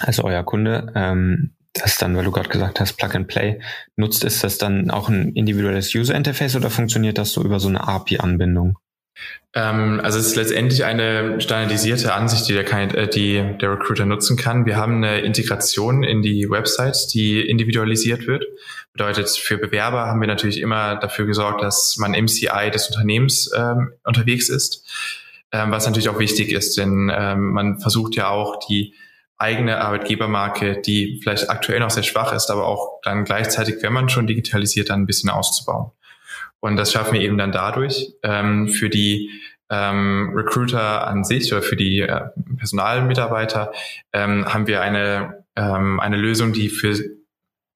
also 0.00 0.24
euer 0.24 0.42
Kunde, 0.42 0.92
ähm, 0.94 1.54
das 1.72 1.98
dann, 1.98 2.16
weil 2.16 2.24
du 2.24 2.30
gerade 2.30 2.48
gesagt 2.48 2.80
hast, 2.80 2.94
Plug 2.94 3.14
and 3.14 3.26
Play 3.26 3.60
nutzt, 3.96 4.24
ist 4.24 4.44
das 4.44 4.58
dann 4.58 4.90
auch 4.90 5.08
ein 5.08 5.32
individuelles 5.32 5.94
User 5.94 6.14
Interface 6.14 6.54
oder 6.56 6.70
funktioniert 6.70 7.18
das 7.18 7.32
so 7.32 7.42
über 7.42 7.58
so 7.58 7.68
eine 7.68 7.86
API-Anbindung? 7.86 8.78
Ähm, 9.54 10.00
also 10.02 10.18
es 10.18 10.28
ist 10.28 10.36
letztendlich 10.36 10.84
eine 10.84 11.40
standardisierte 11.40 12.12
Ansicht, 12.12 12.48
die 12.48 12.54
der, 12.54 12.72
äh, 12.72 13.08
die 13.08 13.56
der 13.60 13.72
Recruiter 13.72 14.04
nutzen 14.04 14.36
kann. 14.36 14.66
Wir 14.66 14.76
haben 14.76 14.96
eine 14.96 15.20
Integration 15.20 16.02
in 16.02 16.22
die 16.22 16.50
Website, 16.50 17.14
die 17.14 17.40
individualisiert 17.40 18.26
wird. 18.26 18.44
Bedeutet, 18.92 19.28
für 19.30 19.58
Bewerber 19.58 20.06
haben 20.06 20.20
wir 20.20 20.28
natürlich 20.28 20.60
immer 20.60 20.96
dafür 20.96 21.26
gesorgt, 21.26 21.62
dass 21.62 21.96
man 21.98 22.14
im 22.14 22.26
CI 22.26 22.70
des 22.72 22.88
Unternehmens 22.88 23.50
ähm, 23.56 23.92
unterwegs 24.04 24.48
ist, 24.48 24.84
ähm, 25.52 25.70
was 25.70 25.86
natürlich 25.86 26.08
auch 26.08 26.18
wichtig 26.18 26.52
ist, 26.52 26.76
denn 26.76 27.10
ähm, 27.14 27.52
man 27.52 27.78
versucht 27.80 28.16
ja 28.16 28.28
auch 28.28 28.58
die 28.66 28.94
eigene 29.36 29.80
Arbeitgebermarke, 29.80 30.80
die 30.80 31.20
vielleicht 31.22 31.50
aktuell 31.50 31.80
noch 31.80 31.90
sehr 31.90 32.02
schwach 32.02 32.32
ist, 32.32 32.50
aber 32.50 32.66
auch 32.66 33.00
dann 33.02 33.24
gleichzeitig, 33.24 33.76
wenn 33.82 33.92
man 33.92 34.08
schon 34.08 34.26
digitalisiert, 34.26 34.90
dann 34.90 35.02
ein 35.02 35.06
bisschen 35.06 35.30
auszubauen. 35.30 35.90
Und 36.64 36.76
das 36.76 36.92
schaffen 36.92 37.12
wir 37.12 37.20
eben 37.20 37.36
dann 37.36 37.52
dadurch. 37.52 38.14
Ähm, 38.22 38.68
für 38.68 38.88
die 38.88 39.28
ähm, 39.68 40.32
Recruiter 40.34 41.06
an 41.06 41.22
sich 41.22 41.52
oder 41.52 41.60
für 41.60 41.76
die 41.76 42.00
äh, 42.00 42.22
Personalmitarbeiter 42.56 43.70
ähm, 44.14 44.46
haben 44.46 44.66
wir 44.66 44.80
eine, 44.80 45.44
ähm, 45.56 46.00
eine 46.00 46.16
Lösung, 46.16 46.54
die 46.54 46.70
für, 46.70 46.94
für 46.94 47.08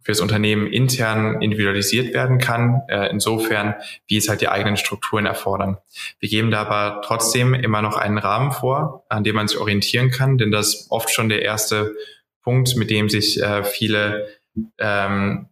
das 0.07 0.21
Unternehmen 0.21 0.69
intern 0.69 1.43
individualisiert 1.43 2.15
werden 2.15 2.39
kann, 2.39 2.81
äh, 2.89 3.11
insofern, 3.11 3.75
wie 4.07 4.17
es 4.17 4.31
halt 4.31 4.41
die 4.41 4.49
eigenen 4.49 4.79
Strukturen 4.79 5.27
erfordern. 5.27 5.77
Wir 6.19 6.31
geben 6.31 6.51
da 6.51 6.63
aber 6.63 7.03
trotzdem 7.03 7.53
immer 7.53 7.83
noch 7.83 7.99
einen 7.99 8.17
Rahmen 8.17 8.53
vor, 8.53 9.05
an 9.11 9.23
dem 9.23 9.35
man 9.35 9.49
sich 9.49 9.59
orientieren 9.59 10.11
kann, 10.11 10.39
denn 10.39 10.51
das 10.51 10.69
ist 10.69 10.87
oft 10.91 11.11
schon 11.11 11.29
der 11.29 11.43
erste 11.43 11.95
Punkt, 12.43 12.75
mit 12.77 12.89
dem 12.89 13.11
sich 13.11 13.39
äh, 13.43 13.65
viele 13.65 14.29
ähm, 14.79 15.51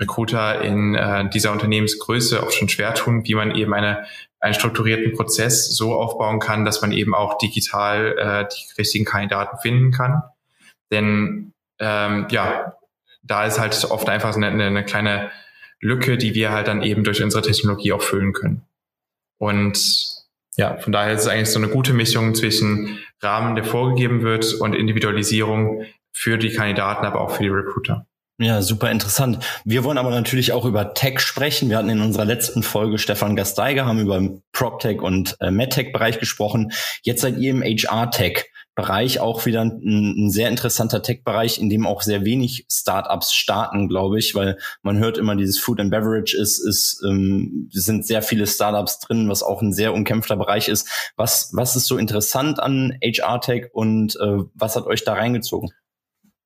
Recruiter 0.00 0.60
in 0.60 0.94
äh, 0.94 1.28
dieser 1.28 1.52
Unternehmensgröße 1.52 2.42
auch 2.42 2.50
schon 2.50 2.68
schwer 2.68 2.94
tun, 2.94 3.26
wie 3.26 3.34
man 3.34 3.54
eben 3.54 3.74
eine, 3.74 4.04
einen 4.40 4.54
strukturierten 4.54 5.12
Prozess 5.14 5.74
so 5.74 5.94
aufbauen 5.94 6.38
kann, 6.38 6.64
dass 6.64 6.80
man 6.82 6.92
eben 6.92 7.14
auch 7.14 7.38
digital 7.38 8.16
äh, 8.18 8.48
die 8.48 8.80
richtigen 8.80 9.04
Kandidaten 9.04 9.58
finden 9.58 9.90
kann. 9.90 10.22
Denn 10.92 11.52
ähm, 11.80 12.26
ja, 12.30 12.74
da 13.22 13.44
ist 13.44 13.58
halt 13.58 13.84
oft 13.90 14.08
einfach 14.08 14.34
eine, 14.36 14.48
eine 14.48 14.84
kleine 14.84 15.30
Lücke, 15.80 16.16
die 16.16 16.34
wir 16.34 16.52
halt 16.52 16.68
dann 16.68 16.82
eben 16.82 17.04
durch 17.04 17.22
unsere 17.22 17.42
Technologie 17.42 17.92
auch 17.92 18.02
füllen 18.02 18.32
können. 18.32 18.62
Und 19.38 19.78
ja, 20.56 20.76
von 20.78 20.92
daher 20.92 21.12
ist 21.12 21.22
es 21.22 21.28
eigentlich 21.28 21.50
so 21.50 21.58
eine 21.58 21.68
gute 21.68 21.92
Mischung 21.92 22.34
zwischen 22.34 22.98
Rahmen, 23.20 23.54
der 23.54 23.64
vorgegeben 23.64 24.22
wird 24.22 24.54
und 24.54 24.74
Individualisierung 24.74 25.84
für 26.12 26.36
die 26.36 26.52
Kandidaten, 26.52 27.06
aber 27.06 27.20
auch 27.20 27.30
für 27.30 27.44
die 27.44 27.48
Recruiter. 27.48 28.06
Ja, 28.40 28.62
super 28.62 28.88
interessant. 28.92 29.44
Wir 29.64 29.82
wollen 29.82 29.98
aber 29.98 30.10
natürlich 30.10 30.52
auch 30.52 30.64
über 30.64 30.94
Tech 30.94 31.18
sprechen. 31.18 31.70
Wir 31.70 31.76
hatten 31.76 31.90
in 31.90 32.00
unserer 32.00 32.24
letzten 32.24 32.62
Folge 32.62 32.98
Stefan 32.98 33.34
Gasteiger, 33.34 33.84
haben 33.84 33.98
über 33.98 34.22
PropTech 34.52 35.02
und 35.02 35.36
äh, 35.40 35.50
MedTech-Bereich 35.50 36.20
gesprochen. 36.20 36.70
Jetzt 37.02 37.22
seid 37.22 37.38
ihr 37.38 37.50
im 37.50 37.62
HR-Tech. 37.62 38.44
Bereich 38.76 39.18
auch 39.18 39.44
wieder 39.44 39.62
ein, 39.62 40.26
ein 40.26 40.30
sehr 40.30 40.48
interessanter 40.48 41.02
Tech-Bereich, 41.02 41.58
in 41.58 41.68
dem 41.68 41.84
auch 41.84 42.00
sehr 42.00 42.24
wenig 42.24 42.64
Startups 42.70 43.32
starten, 43.32 43.88
glaube 43.88 44.20
ich, 44.20 44.36
weil 44.36 44.56
man 44.82 44.98
hört 44.98 45.18
immer, 45.18 45.34
dieses 45.34 45.58
Food 45.58 45.80
and 45.80 45.90
Beverage 45.90 46.36
ist, 46.36 46.60
ist 46.60 47.02
ähm, 47.04 47.68
sind 47.72 48.06
sehr 48.06 48.22
viele 48.22 48.46
Startups 48.46 49.00
drin, 49.00 49.28
was 49.28 49.42
auch 49.42 49.62
ein 49.62 49.72
sehr 49.72 49.92
umkämpfter 49.92 50.36
Bereich 50.36 50.68
ist. 50.68 50.88
Was, 51.16 51.50
was 51.54 51.74
ist 51.74 51.88
so 51.88 51.96
interessant 51.96 52.60
an 52.60 52.96
HR-Tech 53.02 53.70
und 53.72 54.14
äh, 54.20 54.44
was 54.54 54.76
hat 54.76 54.86
euch 54.86 55.02
da 55.02 55.14
reingezogen? 55.14 55.72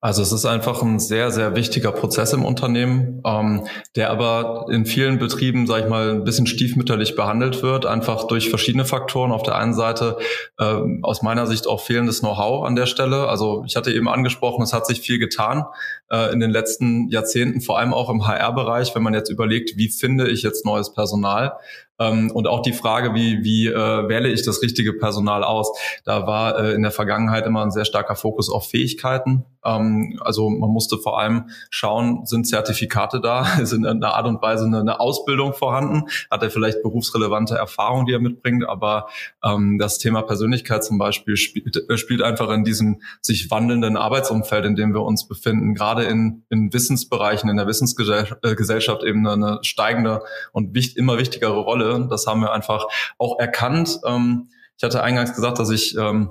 Also 0.04 0.20
es 0.20 0.32
ist 0.32 0.46
einfach 0.46 0.82
ein 0.82 0.98
sehr, 0.98 1.30
sehr 1.30 1.54
wichtiger 1.54 1.92
Prozess 1.92 2.32
im 2.32 2.44
Unternehmen, 2.44 3.22
ähm, 3.24 3.68
der 3.94 4.10
aber 4.10 4.66
in 4.68 4.84
vielen 4.84 5.20
Betrieben, 5.20 5.68
sage 5.68 5.84
ich 5.84 5.88
mal, 5.88 6.10
ein 6.10 6.24
bisschen 6.24 6.48
stiefmütterlich 6.48 7.14
behandelt 7.14 7.62
wird, 7.62 7.86
einfach 7.86 8.26
durch 8.26 8.50
verschiedene 8.50 8.84
Faktoren. 8.84 9.30
Auf 9.30 9.44
der 9.44 9.54
einen 9.54 9.74
Seite 9.74 10.18
äh, 10.58 10.80
aus 11.02 11.22
meiner 11.22 11.46
Sicht 11.46 11.68
auch 11.68 11.80
fehlendes 11.80 12.18
Know-how 12.18 12.66
an 12.66 12.74
der 12.74 12.86
Stelle. 12.86 13.28
Also 13.28 13.62
ich 13.64 13.76
hatte 13.76 13.92
eben 13.92 14.08
angesprochen, 14.08 14.62
es 14.62 14.72
hat 14.72 14.88
sich 14.88 15.00
viel 15.00 15.20
getan 15.20 15.66
äh, 16.10 16.32
in 16.32 16.40
den 16.40 16.50
letzten 16.50 17.08
Jahrzehnten, 17.08 17.60
vor 17.60 17.78
allem 17.78 17.94
auch 17.94 18.10
im 18.10 18.26
HR-Bereich, 18.26 18.96
wenn 18.96 19.04
man 19.04 19.14
jetzt 19.14 19.30
überlegt, 19.30 19.76
wie 19.76 19.88
finde 19.88 20.28
ich 20.28 20.42
jetzt 20.42 20.66
neues 20.66 20.92
Personal. 20.92 21.52
Ähm, 21.98 22.30
und 22.32 22.46
auch 22.46 22.62
die 22.62 22.72
Frage, 22.72 23.14
wie, 23.14 23.44
wie 23.44 23.68
äh, 23.68 24.08
wähle 24.08 24.30
ich 24.30 24.44
das 24.44 24.62
richtige 24.62 24.92
Personal 24.92 25.44
aus? 25.44 25.70
Da 26.04 26.26
war 26.26 26.58
äh, 26.58 26.72
in 26.72 26.82
der 26.82 26.90
Vergangenheit 26.90 27.46
immer 27.46 27.62
ein 27.62 27.70
sehr 27.70 27.84
starker 27.84 28.16
Fokus 28.16 28.50
auf 28.50 28.68
Fähigkeiten. 28.68 29.44
Ähm, 29.64 30.18
also 30.20 30.48
man 30.48 30.70
musste 30.70 30.98
vor 30.98 31.20
allem 31.20 31.50
schauen, 31.70 32.26
sind 32.26 32.46
Zertifikate 32.46 33.20
da, 33.20 33.44
sind 33.62 33.84
in 33.84 34.02
einer 34.02 34.14
Art 34.14 34.26
und 34.26 34.42
Weise 34.42 34.64
eine, 34.64 34.80
eine 34.80 35.00
Ausbildung 35.00 35.52
vorhanden, 35.52 36.04
hat 36.30 36.42
er 36.42 36.50
vielleicht 36.50 36.82
berufsrelevante 36.82 37.54
Erfahrungen, 37.54 38.06
die 38.06 38.12
er 38.12 38.20
mitbringt, 38.20 38.68
aber 38.68 39.08
ähm, 39.44 39.78
das 39.78 39.98
Thema 39.98 40.22
Persönlichkeit 40.22 40.84
zum 40.84 40.98
Beispiel 40.98 41.36
spielt, 41.36 41.88
äh, 41.88 41.96
spielt 41.96 42.22
einfach 42.22 42.50
in 42.50 42.64
diesem 42.64 43.02
sich 43.20 43.50
wandelnden 43.50 43.96
Arbeitsumfeld, 43.96 44.64
in 44.64 44.76
dem 44.76 44.94
wir 44.94 45.02
uns 45.02 45.28
befinden, 45.28 45.74
gerade 45.74 46.04
in, 46.04 46.44
in 46.48 46.72
Wissensbereichen, 46.72 47.50
in 47.50 47.56
der 47.56 47.66
Wissensgesellschaft 47.66 49.04
eben 49.04 49.26
eine, 49.26 49.46
eine 49.52 49.58
steigende 49.62 50.22
und 50.52 50.74
wichtig, 50.74 50.96
immer 50.96 51.18
wichtigere 51.18 51.58
Rolle 51.58 51.81
das 52.08 52.26
haben 52.26 52.40
wir 52.40 52.52
einfach 52.52 52.86
auch 53.18 53.38
erkannt. 53.38 54.00
Ähm, 54.06 54.48
ich 54.76 54.84
hatte 54.84 55.02
eingangs 55.02 55.34
gesagt, 55.34 55.58
dass 55.58 55.70
ich 55.70 55.96
ähm, 55.96 56.30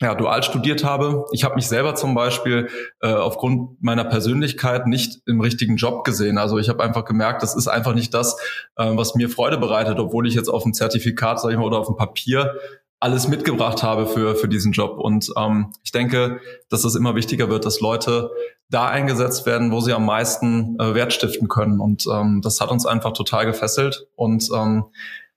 ja, 0.00 0.14
dual 0.14 0.42
studiert 0.42 0.84
habe. 0.84 1.24
Ich 1.32 1.42
habe 1.42 1.56
mich 1.56 1.66
selber 1.66 1.94
zum 1.96 2.14
Beispiel 2.14 2.68
äh, 3.00 3.12
aufgrund 3.12 3.82
meiner 3.82 4.04
Persönlichkeit 4.04 4.86
nicht 4.86 5.22
im 5.26 5.40
richtigen 5.40 5.76
Job 5.76 6.04
gesehen. 6.04 6.38
Also 6.38 6.58
ich 6.58 6.68
habe 6.68 6.82
einfach 6.84 7.04
gemerkt, 7.04 7.42
das 7.42 7.56
ist 7.56 7.66
einfach 7.66 7.94
nicht 7.94 8.14
das, 8.14 8.36
äh, 8.76 8.90
was 8.94 9.16
mir 9.16 9.28
Freude 9.28 9.58
bereitet, 9.58 9.98
obwohl 9.98 10.28
ich 10.28 10.34
jetzt 10.34 10.48
auf 10.48 10.62
dem 10.62 10.72
Zertifikat, 10.72 11.40
sag 11.40 11.50
ich 11.50 11.56
mal, 11.56 11.64
oder 11.64 11.78
auf 11.78 11.88
dem 11.88 11.96
Papier 11.96 12.54
alles 13.00 13.28
mitgebracht 13.28 13.82
habe 13.82 14.06
für, 14.06 14.34
für 14.34 14.48
diesen 14.48 14.72
Job. 14.72 14.98
Und 14.98 15.30
ähm, 15.36 15.72
ich 15.84 15.92
denke, 15.92 16.40
dass 16.68 16.84
es 16.84 16.94
immer 16.94 17.14
wichtiger 17.14 17.48
wird, 17.48 17.64
dass 17.64 17.80
Leute 17.80 18.30
da 18.70 18.88
eingesetzt 18.88 19.46
werden, 19.46 19.70
wo 19.72 19.80
sie 19.80 19.92
am 19.92 20.04
meisten 20.04 20.76
äh, 20.78 20.94
Wert 20.94 21.12
stiften 21.12 21.48
können. 21.48 21.80
Und 21.80 22.04
ähm, 22.12 22.40
das 22.42 22.60
hat 22.60 22.70
uns 22.70 22.86
einfach 22.86 23.12
total 23.12 23.46
gefesselt. 23.46 24.06
Und 24.16 24.48
ähm, 24.54 24.84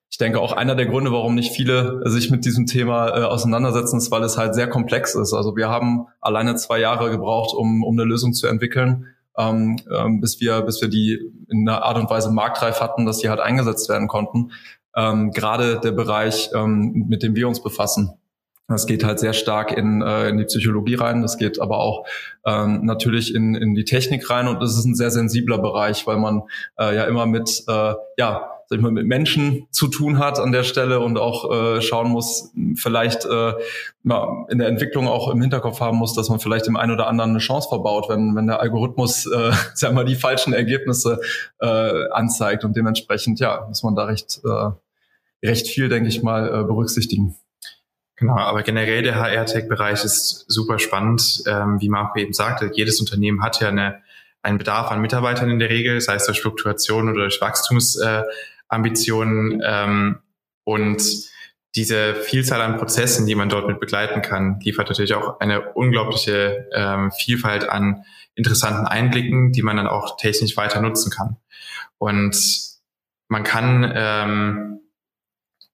ich 0.09 0.17
denke 0.17 0.41
auch 0.41 0.51
einer 0.51 0.75
der 0.75 0.87
Gründe, 0.87 1.11
warum 1.11 1.35
nicht 1.35 1.53
viele 1.53 2.01
sich 2.09 2.31
mit 2.31 2.43
diesem 2.43 2.65
Thema 2.65 3.09
äh, 3.09 3.23
auseinandersetzen, 3.23 3.97
ist, 3.97 4.11
weil 4.11 4.23
es 4.23 4.37
halt 4.37 4.55
sehr 4.55 4.67
komplex 4.67 5.15
ist. 5.15 5.33
Also 5.33 5.55
wir 5.55 5.69
haben 5.69 6.07
alleine 6.19 6.55
zwei 6.55 6.79
Jahre 6.79 7.11
gebraucht, 7.11 7.55
um, 7.55 7.83
um 7.83 7.93
eine 7.97 8.03
Lösung 8.03 8.33
zu 8.33 8.47
entwickeln, 8.47 9.07
ähm, 9.37 9.77
ähm, 9.89 10.19
bis 10.19 10.41
wir, 10.41 10.61
bis 10.63 10.81
wir 10.81 10.89
die 10.89 11.31
in 11.47 11.69
einer 11.69 11.83
Art 11.83 11.97
und 11.97 12.09
Weise 12.09 12.31
marktreif 12.31 12.81
hatten, 12.81 13.05
dass 13.05 13.19
die 13.19 13.29
halt 13.29 13.39
eingesetzt 13.39 13.87
werden 13.87 14.09
konnten 14.09 14.51
ähm, 14.95 15.31
gerade 15.31 15.79
der 15.79 15.91
Bereich, 15.91 16.49
ähm, 16.53 17.05
mit 17.07 17.23
dem 17.23 17.35
wir 17.35 17.47
uns 17.47 17.61
befassen. 17.61 18.17
Das 18.67 18.87
geht 18.87 19.03
halt 19.03 19.19
sehr 19.19 19.33
stark 19.33 19.75
in, 19.75 20.01
äh, 20.01 20.29
in 20.29 20.37
die 20.37 20.45
Psychologie 20.45 20.95
rein, 20.95 21.21
das 21.21 21.37
geht 21.37 21.59
aber 21.59 21.79
auch 21.79 22.05
ähm, 22.45 22.85
natürlich 22.85 23.35
in, 23.35 23.53
in 23.53 23.75
die 23.75 23.83
Technik 23.83 24.29
rein 24.29 24.47
und 24.47 24.63
es 24.63 24.77
ist 24.77 24.85
ein 24.85 24.95
sehr 24.95 25.11
sensibler 25.11 25.57
Bereich, 25.57 26.07
weil 26.07 26.17
man 26.17 26.43
äh, 26.79 26.95
ja 26.95 27.03
immer 27.03 27.25
mit 27.25 27.63
äh, 27.67 27.93
ja, 28.17 28.49
sag 28.71 28.77
ich 28.77 28.83
mal, 28.83 28.91
mit 28.91 29.05
Menschen 29.05 29.67
zu 29.69 29.89
tun 29.89 30.17
hat 30.17 30.39
an 30.39 30.53
der 30.53 30.63
Stelle 30.63 31.01
und 31.01 31.17
auch 31.17 31.51
äh, 31.51 31.81
schauen 31.81 32.09
muss, 32.09 32.53
vielleicht 32.77 33.25
äh, 33.25 33.51
in 34.47 34.59
der 34.59 34.67
Entwicklung 34.69 35.09
auch 35.09 35.29
im 35.29 35.41
Hinterkopf 35.41 35.81
haben 35.81 35.97
muss, 35.97 36.13
dass 36.13 36.29
man 36.29 36.39
vielleicht 36.39 36.67
dem 36.67 36.77
einen 36.77 36.93
oder 36.93 37.07
anderen 37.07 37.31
eine 37.31 37.39
Chance 37.39 37.67
verbaut, 37.67 38.07
wenn, 38.07 38.33
wenn 38.33 38.47
der 38.47 38.61
Algorithmus, 38.61 39.25
äh, 39.25 39.51
sag 39.73 39.91
mal, 39.91 40.05
die 40.05 40.15
falschen 40.15 40.53
Ergebnisse 40.53 41.19
äh, 41.59 42.09
anzeigt 42.11 42.63
und 42.63 42.77
dementsprechend, 42.77 43.41
ja, 43.41 43.65
muss 43.67 43.83
man 43.83 43.93
da 43.93 44.05
recht, 44.05 44.39
äh, 44.45 45.45
recht 45.45 45.67
viel, 45.67 45.89
denke 45.89 46.07
ich 46.07 46.23
mal, 46.23 46.47
äh, 46.47 46.63
berücksichtigen. 46.63 47.35
Genau, 48.15 48.37
aber 48.37 48.63
generell 48.63 49.01
der 49.01 49.15
HR-Tech-Bereich 49.15 50.05
ist 50.05 50.45
super 50.47 50.79
spannend. 50.79 51.43
Ähm, 51.45 51.81
wie 51.81 51.89
Marco 51.89 52.17
eben 52.19 52.31
sagte, 52.31 52.71
jedes 52.73 53.01
Unternehmen 53.01 53.43
hat 53.43 53.59
ja 53.59 53.67
eine, 53.67 54.01
einen 54.41 54.59
Bedarf 54.59 54.91
an 54.91 55.01
Mitarbeitern 55.01 55.49
in 55.49 55.59
der 55.59 55.69
Regel, 55.69 55.99
sei 55.99 56.15
es 56.15 56.25
durch 56.25 56.39
Fluktuation 56.39 57.09
oder 57.09 57.23
durch 57.23 57.41
Wachstums, 57.41 57.97
äh, 57.97 58.23
Ambitionen. 58.71 59.61
Ähm, 59.63 60.19
und 60.63 61.01
diese 61.75 62.15
Vielzahl 62.15 62.61
an 62.61 62.77
Prozessen, 62.77 63.25
die 63.25 63.35
man 63.35 63.49
dort 63.49 63.67
mit 63.67 63.79
begleiten 63.79 64.21
kann, 64.21 64.59
liefert 64.61 64.89
natürlich 64.89 65.13
auch 65.13 65.39
eine 65.39 65.73
unglaubliche 65.73 66.67
ähm, 66.73 67.11
Vielfalt 67.11 67.69
an 67.69 68.03
interessanten 68.35 68.85
Einblicken, 68.87 69.51
die 69.51 69.61
man 69.61 69.77
dann 69.77 69.87
auch 69.87 70.17
technisch 70.17 70.57
weiter 70.57 70.81
nutzen 70.81 71.11
kann. 71.11 71.37
Und 71.97 72.35
man 73.27 73.43
kann 73.43 73.91
ähm, 73.95 74.79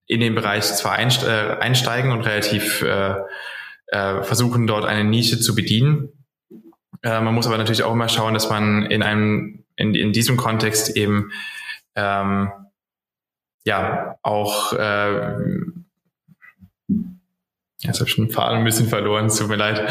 in 0.06 0.20
den 0.20 0.36
Bereich 0.36 0.64
zwar 0.64 1.00
äh, 1.00 1.58
einsteigen 1.60 2.12
und 2.12 2.22
relativ 2.22 2.82
äh, 2.82 3.16
äh, 3.88 4.24
versuchen, 4.24 4.68
dort 4.68 4.86
eine 4.86 5.04
Nische 5.04 5.40
zu 5.40 5.56
bedienen. 5.56 6.10
Äh, 7.02 7.22
man 7.22 7.34
muss 7.34 7.48
aber 7.48 7.58
natürlich 7.58 7.84
auch 7.84 7.94
immer 7.94 8.10
schauen, 8.10 8.34
dass 8.34 8.50
man 8.50 8.86
in 8.86 9.04
einem, 9.04 9.66
in, 9.76 9.96
in 9.96 10.14
diesem 10.14 10.38
Kontext 10.38 10.96
eben 10.96 11.32
ähm, 11.96 12.52
ja 13.68 14.16
auch 14.24 14.74
äh, 14.74 15.36
Jetzt 17.80 18.00
habe 18.00 18.10
ich 18.10 18.16
den 18.16 18.32
Faden 18.32 18.58
ein 18.58 18.64
bisschen 18.64 18.88
verloren, 18.88 19.30
tut 19.30 19.50
mir 19.50 19.56
leid. 19.56 19.88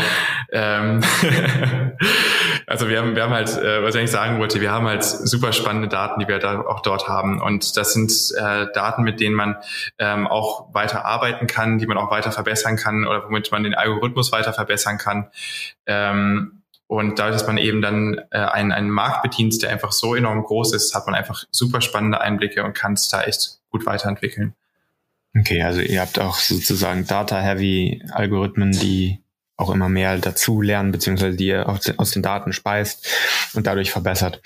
Ähm 0.50 1.00
also 2.66 2.88
wir 2.88 2.98
haben, 2.98 3.14
wir 3.14 3.22
haben 3.22 3.32
halt, 3.32 3.56
äh, 3.56 3.80
was 3.80 3.94
ich 3.94 4.00
eigentlich 4.00 4.10
sagen 4.10 4.40
wollte, 4.40 4.60
wir 4.60 4.72
haben 4.72 4.88
halt 4.88 5.04
super 5.04 5.52
spannende 5.52 5.86
Daten, 5.86 6.18
die 6.18 6.26
wir 6.26 6.40
da 6.40 6.62
auch 6.62 6.80
dort 6.80 7.06
haben. 7.06 7.40
Und 7.40 7.76
das 7.76 7.92
sind 7.92 8.10
äh, 8.36 8.66
Daten, 8.72 9.04
mit 9.04 9.20
denen 9.20 9.36
man 9.36 9.56
ähm, 10.00 10.26
auch 10.26 10.74
weiter 10.74 11.04
arbeiten 11.04 11.46
kann, 11.46 11.78
die 11.78 11.86
man 11.86 11.96
auch 11.96 12.10
weiter 12.10 12.32
verbessern 12.32 12.76
kann 12.76 13.06
oder 13.06 13.22
womit 13.26 13.52
man 13.52 13.62
den 13.62 13.76
Algorithmus 13.76 14.32
weiter 14.32 14.52
verbessern 14.52 14.98
kann. 14.98 15.30
Ähm, 15.86 16.62
und 16.88 17.20
dadurch, 17.20 17.38
dass 17.38 17.46
man 17.46 17.58
eben 17.58 17.82
dann 17.82 18.20
äh, 18.30 18.38
einen, 18.38 18.72
einen 18.72 18.90
Markt 18.90 19.22
bedient, 19.22 19.62
der 19.62 19.70
einfach 19.70 19.92
so 19.92 20.16
enorm 20.16 20.42
groß 20.42 20.72
ist, 20.72 20.92
hat 20.92 21.06
man 21.06 21.14
einfach 21.14 21.44
super 21.52 21.80
spannende 21.80 22.20
Einblicke 22.20 22.64
und 22.64 22.74
kann 22.74 22.94
es 22.94 23.08
da 23.08 23.22
echt 23.22 23.60
gut 23.76 23.86
weiterentwickeln. 23.86 24.54
Okay, 25.38 25.62
also 25.62 25.80
ihr 25.80 26.00
habt 26.00 26.18
auch 26.18 26.36
sozusagen 26.36 27.06
Data-Heavy-Algorithmen, 27.06 28.72
die 28.72 29.22
auch 29.58 29.70
immer 29.70 29.88
mehr 29.88 30.18
dazu 30.18 30.62
lernen, 30.62 30.92
beziehungsweise 30.92 31.36
die 31.36 31.46
ihr 31.46 31.68
aus 31.68 32.10
den 32.10 32.22
Daten 32.22 32.52
speist 32.52 33.06
und 33.54 33.66
dadurch 33.66 33.90
verbessert. 33.90 34.40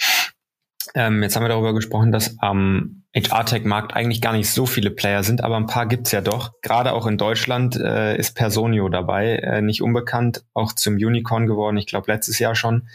Ähm, 0.94 1.22
jetzt 1.22 1.36
haben 1.36 1.44
wir 1.44 1.48
darüber 1.48 1.74
gesprochen, 1.74 2.10
dass 2.10 2.38
am 2.40 3.04
HR-Tech-Markt 3.14 3.94
eigentlich 3.94 4.20
gar 4.20 4.32
nicht 4.32 4.50
so 4.50 4.66
viele 4.66 4.90
Player 4.90 5.22
sind, 5.22 5.42
aber 5.44 5.56
ein 5.56 5.66
paar 5.66 5.86
gibt's 5.86 6.10
ja 6.10 6.20
doch. 6.20 6.52
Gerade 6.62 6.92
auch 6.92 7.06
in 7.06 7.18
Deutschland 7.18 7.76
äh, 7.76 8.16
ist 8.16 8.34
Personio 8.34 8.88
dabei, 8.88 9.36
äh, 9.36 9.62
nicht 9.62 9.82
unbekannt, 9.82 10.44
auch 10.54 10.72
zum 10.72 10.94
Unicorn 10.94 11.46
geworden, 11.46 11.76
ich 11.76 11.86
glaube 11.86 12.10
letztes 12.12 12.38
Jahr 12.38 12.54
schon. 12.54 12.88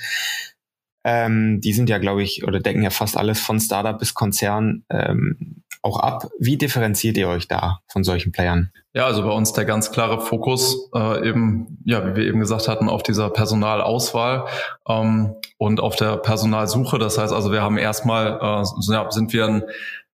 Ähm, 1.05 1.61
die 1.61 1.73
sind 1.73 1.89
ja, 1.89 1.99
glaube 1.99 2.23
ich, 2.23 2.43
oder 2.43 2.59
decken 2.59 2.81
ja 2.81 2.89
fast 2.89 3.15
alles 3.15 3.39
von 3.39 3.59
Startup 3.59 3.97
bis 3.97 4.13
Konzern. 4.13 4.83
Ähm, 4.89 5.63
auch 5.85 5.99
ab. 5.99 6.29
Wie 6.39 6.57
differenziert 6.57 7.15
ihr 7.17 7.29
euch 7.29 7.47
da 7.47 7.79
von 7.87 8.03
solchen 8.03 8.31
Playern? 8.31 8.71
Ja, 8.93 9.05
also 9.05 9.23
bei 9.23 9.31
uns 9.31 9.53
der 9.53 9.65
ganz 9.65 9.91
klare 9.91 10.19
Fokus 10.19 10.89
äh, 10.95 11.27
eben, 11.27 11.77
ja, 11.85 12.05
wie 12.05 12.15
wir 12.15 12.25
eben 12.25 12.39
gesagt 12.39 12.67
hatten, 12.67 12.89
auf 12.89 13.03
dieser 13.03 13.29
Personalauswahl 13.29 14.47
ähm, 14.87 15.35
und 15.57 15.79
auf 15.79 15.95
der 15.95 16.17
Personalsuche. 16.17 16.97
Das 16.97 17.17
heißt 17.17 17.33
also, 17.33 17.51
wir 17.51 17.61
haben 17.61 17.77
erstmal, 17.77 18.39
äh, 18.41 19.11
sind 19.11 19.33
wir 19.33 19.45
ein 19.45 19.63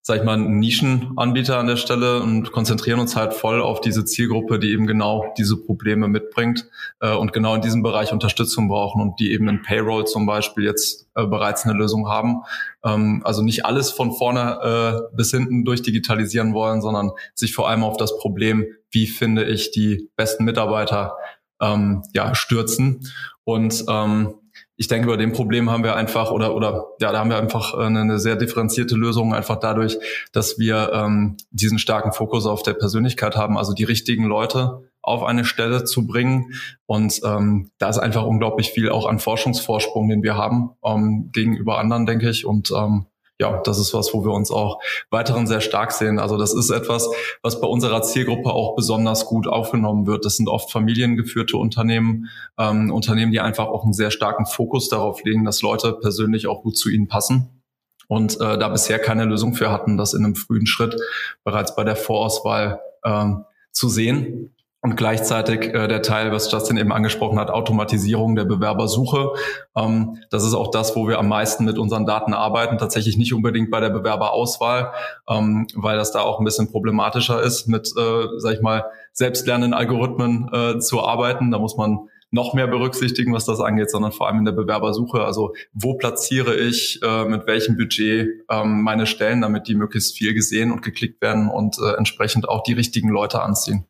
sag 0.02 0.19
ich 0.19 0.25
mal, 0.25 0.38
Nischenanbieter 0.38 1.59
an 1.59 1.66
der 1.66 1.76
Stelle 1.76 2.23
und 2.23 2.52
konzentrieren 2.52 3.00
uns 3.00 3.16
halt 3.16 3.35
voll 3.35 3.61
auf 3.61 3.83
diese 3.83 4.04
Zielgruppe, 4.04 4.59
die 4.59 4.73
eben 4.73 4.87
genau 4.87 5.33
diese 5.37 5.59
Probleme 5.59 6.09
mitbringt 6.09 6.69
äh, 7.00 7.14
und 7.14 7.35
genau 7.35 7.54
in 7.54 7.61
diesem 7.61 7.83
Bereich 7.83 8.12
Unterstützung 8.12 8.69
brauchen 8.69 9.02
und 9.02 9.21
die 9.21 9.33
eben 9.33 9.49
in 9.49 9.61
Payroll 9.61 10.07
zum 10.07 10.25
Beispiel 10.25 10.64
jetzt 10.64 11.07
äh, 11.14 11.26
bereits 11.26 11.64
eine 11.64 11.76
Lösung 11.76 12.09
haben. 12.09 12.42
Ähm, 12.83 13.21
also 13.25 13.42
nicht 13.42 13.66
alles 13.66 13.90
von 13.90 14.12
vorne 14.12 15.11
äh, 15.12 15.16
bis 15.16 15.33
hinten 15.33 15.66
durchdigitalisieren 15.66 16.54
wollen, 16.54 16.80
sondern 16.80 17.11
sich 17.35 17.52
vor 17.52 17.69
allem 17.69 17.85
auf 17.85 17.99
das 17.99 18.16
Problem, 18.16 18.64
wie 18.90 19.07
finde 19.07 19.45
ich 19.45 19.71
die 19.71 20.09
besten 20.16 20.45
Mitarbeiter, 20.45 21.16
ähm, 21.61 22.02
ja, 22.14 22.35
stürzen. 22.35 23.06
Und 23.45 23.84
ähm, 23.89 24.34
ich 24.80 24.88
denke, 24.88 25.08
bei 25.08 25.19
dem 25.19 25.32
Problem 25.32 25.69
haben 25.69 25.84
wir 25.84 25.95
einfach 25.95 26.30
oder 26.30 26.54
oder 26.54 26.86
ja, 27.02 27.12
da 27.12 27.19
haben 27.19 27.28
wir 27.28 27.36
einfach 27.36 27.75
eine, 27.75 28.00
eine 28.00 28.19
sehr 28.19 28.34
differenzierte 28.34 28.95
Lösung 28.95 29.34
einfach 29.34 29.56
dadurch, 29.56 29.99
dass 30.32 30.58
wir 30.58 30.90
ähm, 30.95 31.36
diesen 31.50 31.78
starken 31.78 32.12
Fokus 32.12 32.47
auf 32.47 32.62
der 32.62 32.73
Persönlichkeit 32.73 33.36
haben, 33.36 33.58
also 33.58 33.75
die 33.75 33.84
richtigen 33.84 34.25
Leute 34.25 34.80
auf 35.02 35.23
eine 35.23 35.45
Stelle 35.45 35.84
zu 35.84 36.06
bringen. 36.06 36.54
Und 36.86 37.21
ähm, 37.26 37.71
da 37.76 37.90
ist 37.90 37.99
einfach 37.99 38.25
unglaublich 38.25 38.71
viel 38.71 38.88
auch 38.88 39.04
an 39.04 39.19
Forschungsvorsprung, 39.19 40.08
den 40.08 40.23
wir 40.23 40.36
haben 40.36 40.71
ähm, 40.82 41.28
gegenüber 41.30 41.78
anderen, 41.78 42.06
denke 42.06 42.30
ich. 42.30 42.47
Und 42.47 42.71
ähm, 42.71 43.04
ja, 43.41 43.59
das 43.65 43.79
ist 43.79 43.95
was, 43.95 44.13
wo 44.13 44.23
wir 44.23 44.33
uns 44.33 44.50
auch 44.50 44.81
weiterhin 45.09 45.47
sehr 45.47 45.63
stark 45.63 45.93
sehen. 45.93 46.19
Also 46.19 46.37
das 46.37 46.53
ist 46.53 46.69
etwas, 46.69 47.11
was 47.43 47.59
bei 47.59 47.67
unserer 47.67 48.03
Zielgruppe 48.03 48.50
auch 48.53 48.76
besonders 48.76 49.25
gut 49.25 49.49
aufgenommen 49.49 50.07
wird. 50.07 50.26
Das 50.26 50.37
sind 50.37 50.49
oft 50.49 50.71
familiengeführte 50.71 51.57
Unternehmen, 51.57 52.29
ähm, 52.59 52.93
Unternehmen, 52.93 53.33
die 53.33 53.41
einfach 53.41 53.67
auch 53.67 53.83
einen 53.85 53.95
sehr 53.95 54.11
starken 54.11 54.45
Fokus 54.45 54.91
darauf 54.91 55.25
legen, 55.25 55.47
dass 55.47 55.63
Leute 55.63 55.95
persönlich 55.95 56.47
auch 56.49 56.63
gut 56.63 56.76
zu 56.76 56.91
ihnen 56.91 57.09
passen. 57.09 57.63
Und 58.09 58.35
äh, 58.41 58.59
da 58.59 58.69
bisher 58.69 58.99
keine 58.99 59.25
Lösung 59.25 59.55
für 59.55 59.71
hatten, 59.71 59.97
das 59.97 60.13
in 60.13 60.25
einem 60.25 60.35
frühen 60.35 60.67
Schritt 60.67 60.97
bereits 61.43 61.75
bei 61.75 61.85
der 61.85 61.97
Vorauswahl 61.97 62.81
ähm, 63.05 63.45
zu 63.73 63.89
sehen. 63.89 64.55
Und 64.82 64.97
gleichzeitig 64.97 65.75
äh, 65.75 65.88
der 65.88 66.00
Teil, 66.00 66.32
was 66.32 66.50
Justin 66.50 66.78
eben 66.78 66.90
angesprochen 66.90 67.38
hat, 67.38 67.50
Automatisierung 67.50 68.34
der 68.34 68.47
Bewerbersuche. 68.47 69.32
Ähm, 69.76 70.16
das 70.30 70.43
ist 70.43 70.54
auch 70.54 70.71
das, 70.71 70.97
wo 70.97 71.06
wir 71.06 71.19
am 71.19 71.28
meisten 71.28 71.66
mit 71.66 71.78
unseren 71.78 72.06
Daten 72.06 72.32
arbeiten. 72.32 72.78
Tatsächlich 72.78 73.19
nicht 73.19 73.34
unbedingt 73.34 73.71
bei 73.71 73.80
der 73.80 73.90
Bewerberauswahl, 73.90 74.93
ähm, 75.28 75.66
weil 75.75 75.99
das 75.99 76.12
da 76.12 76.21
auch 76.21 76.38
ein 76.38 76.45
bisschen 76.45 76.71
problematischer 76.71 77.43
ist, 77.43 77.69
mit, 77.69 77.93
äh, 77.95 78.26
sag 78.38 78.54
ich 78.54 78.62
mal, 78.62 78.86
selbstlernenden 79.12 79.75
Algorithmen 79.75 80.49
äh, 80.50 80.78
zu 80.78 81.02
arbeiten. 81.02 81.50
Da 81.50 81.58
muss 81.58 81.76
man 81.76 82.08
noch 82.30 82.54
mehr 82.54 82.66
berücksichtigen, 82.66 83.34
was 83.34 83.45
das 83.45 83.60
angeht, 83.60 83.90
sondern 83.90 84.12
vor 84.12 84.28
allem 84.28 84.38
in 84.38 84.45
der 84.45 84.52
Bewerbersuche. 84.52 85.25
Also 85.25 85.52
wo 85.75 85.95
platziere 85.95 86.54
ich 86.54 87.00
äh, 87.02 87.25
mit 87.26 87.47
welchem 87.47 87.76
Budget 87.76 88.28
ähm, 88.49 88.82
meine 88.82 89.06
Stellen, 89.06 89.43
damit 89.43 89.69
die 89.69 89.75
möglichst 89.75 90.16
viel 90.16 90.32
gesehen 90.32 90.71
und 90.73 90.82
geklickt 90.82 91.21
werden 91.21 91.49
und 91.49 91.76
äh, 91.78 91.97
entsprechend 91.99 92.49
auch 92.49 92.62
die 92.62 92.73
richtigen 92.73 93.08
Leute 93.10 93.43
anziehen. 93.43 93.84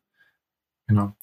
Genau. 0.87 1.13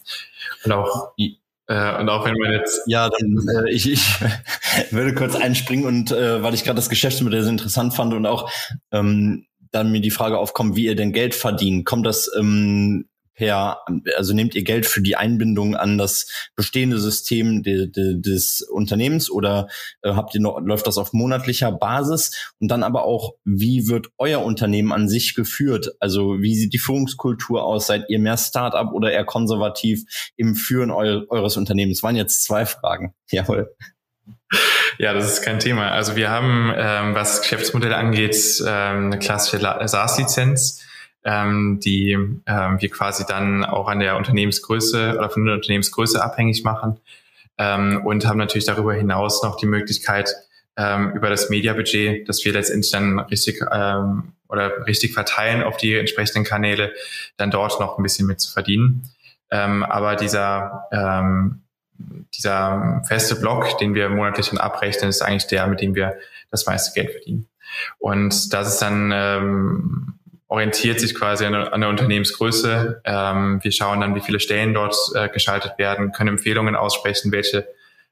Und 0.64 0.73
auch, 0.73 1.12
äh, 1.16 2.01
und 2.01 2.09
auch 2.09 2.25
wenn 2.25 2.35
man 2.38 2.53
jetzt. 2.53 2.83
Ja, 2.87 3.09
dann 3.09 3.47
äh, 3.66 3.71
ich, 3.71 3.90
ich 3.90 4.07
würde 4.90 5.14
kurz 5.14 5.35
einspringen 5.35 5.87
und 5.87 6.11
äh, 6.11 6.42
weil 6.42 6.55
ich 6.55 6.64
gerade 6.64 6.77
das 6.77 6.88
Geschäftsmodell 6.88 7.42
so 7.42 7.51
interessant 7.51 7.94
fand 7.94 8.14
und 8.14 8.27
auch 8.27 8.51
ähm, 8.92 9.47
dann 9.71 9.92
mir 9.92 10.01
die 10.01 10.11
Frage 10.11 10.38
aufkommt, 10.38 10.77
wie 10.77 10.87
ihr 10.87 10.97
denn 10.97 11.12
Geld 11.12 11.35
verdient. 11.35 11.85
Kommt 11.85 12.07
das 12.07 12.31
ähm, 12.38 13.08
per, 13.38 13.79
also 14.16 14.35
nehmt 14.35 14.57
ihr 14.57 14.64
Geld 14.64 14.85
für 14.85 15.01
die 15.01 15.14
Einbindung 15.14 15.77
an 15.77 15.96
das 15.96 16.51
bestehende 16.57 16.98
System 16.98 17.62
de, 17.62 17.87
de, 17.87 18.20
des 18.20 18.62
Unternehmens 18.62 19.31
oder 19.31 19.68
äh, 20.03 20.11
habt 20.11 20.35
ihr 20.35 20.40
noch, 20.40 20.59
läuft 20.61 20.88
das 20.88 20.98
auf 20.98 21.12
monatlicher 21.12 21.70
Basis? 21.70 22.53
Und 22.59 22.68
dann 22.68 22.83
aber 22.83 23.05
auch, 23.05 23.35
wie 23.44 23.87
wird 23.87 24.09
euer 24.18 24.42
Unternehmen 24.42 24.92
an 24.92 25.09
sich 25.09 25.37
geführt? 25.37 25.92
Also 26.01 26.40
wie 26.40 26.57
sieht 26.57 26.72
die 26.72 26.81
Führungskultur 26.81 27.62
aus? 27.62 27.87
Seid 27.87 28.07
ihr 28.09 28.18
mehr 28.18 28.37
Startup 28.37 28.92
oder 28.92 29.12
eher 29.12 29.24
konservativ 29.24 30.03
im 30.37 30.57
Führen 30.57 30.90
eu 30.90 31.22
eures 31.29 31.57
Unternehmens? 31.57 31.98
Das 31.98 32.03
waren 32.03 32.16
jetzt 32.16 32.42
zwei 32.42 32.66
Fragen. 32.66 33.14
Jawohl. 33.31 33.72
Ja, 34.98 35.14
das 35.14 35.33
ist 35.33 35.42
kein 35.42 35.61
Thema. 35.61 35.92
Also 35.92 36.16
wir 36.16 36.29
haben, 36.29 36.72
ähm, 36.77 37.14
was 37.14 37.40
Geschäftsmodelle 37.42 37.94
angeht, 37.94 38.37
ähm, 38.66 39.07
eine 39.07 39.18
klassische 39.20 39.61
SaaS-Lizenz 39.61 40.88
ähm, 41.24 41.81
die 41.83 42.12
ähm, 42.12 42.81
wir 42.81 42.90
quasi 42.90 43.24
dann 43.26 43.64
auch 43.64 43.88
an 43.88 44.00
der 44.00 44.16
Unternehmensgröße 44.16 45.16
oder 45.16 45.31
von 45.31 45.44
der 45.44 45.54
Unternehmensgröße 45.57 46.22
abhängig 46.22 46.64
machen 46.64 47.00
ähm, 47.59 48.02
und 48.04 48.26
haben 48.26 48.38
natürlich 48.38 48.66
darüber 48.66 48.94
hinaus 48.94 49.42
noch 49.42 49.57
die 49.57 49.66
Möglichkeit, 49.66 50.33
ähm, 50.76 51.12
über 51.12 51.28
das 51.28 51.50
Mediabudget, 51.50 52.28
das 52.28 52.44
wir 52.44 52.52
letztendlich 52.52 52.92
dann 52.92 53.18
richtig 53.18 53.61
ähm, 53.70 54.33
oder 54.48 54.87
richtig 54.87 55.12
verteilen 55.12 55.62
auf 55.62 55.76
die 55.76 55.94
entsprechenden 55.94 56.44
Kanäle, 56.44 56.92
dann 57.37 57.50
dort 57.50 57.81
noch 57.81 57.98
ein 57.98 58.02
bisschen 58.02 58.26
mit 58.26 58.40
zu 58.40 58.50
verdienen. 58.52 59.02
Ähm, 59.50 59.83
aber 59.83 60.16
dieser 60.16 60.85
ähm, 60.92 61.62
dieser 62.35 63.02
feste 63.07 63.37
Block, 63.37 63.78
den 63.78 63.94
wir 63.94 64.09
monatlich 64.09 64.50
dann 64.50 64.59
abrechnen, 64.59 65.11
ist 65.11 65.22
eigentlich 65.22 65.46
der, 65.48 65.66
mit 65.66 65.81
dem 65.81 65.94
wir 65.94 66.16
das 66.50 66.66
meiste 66.66 66.92
Geld 66.94 67.11
verdienen. 67.11 67.48
Und 67.98 68.52
das 68.52 68.74
ist 68.74 68.83
dann 68.83 69.11
ähm, 69.12 70.17
orientiert 70.48 70.98
sich 70.98 71.14
quasi 71.14 71.44
an, 71.44 71.54
an 71.54 71.80
der 71.80 71.90
Unternehmensgröße. 71.90 73.02
Ähm, 73.04 73.61
wir 73.62 73.72
schauen 73.72 74.00
dann, 74.00 74.14
wie 74.14 74.20
viele 74.20 74.40
Stellen 74.40 74.74
dort 74.74 74.96
äh, 75.14 75.28
geschaltet 75.28 75.74
werden, 75.78 76.12
können 76.12 76.30
Empfehlungen 76.30 76.74
aussprechen, 76.74 77.30
welche 77.32 77.68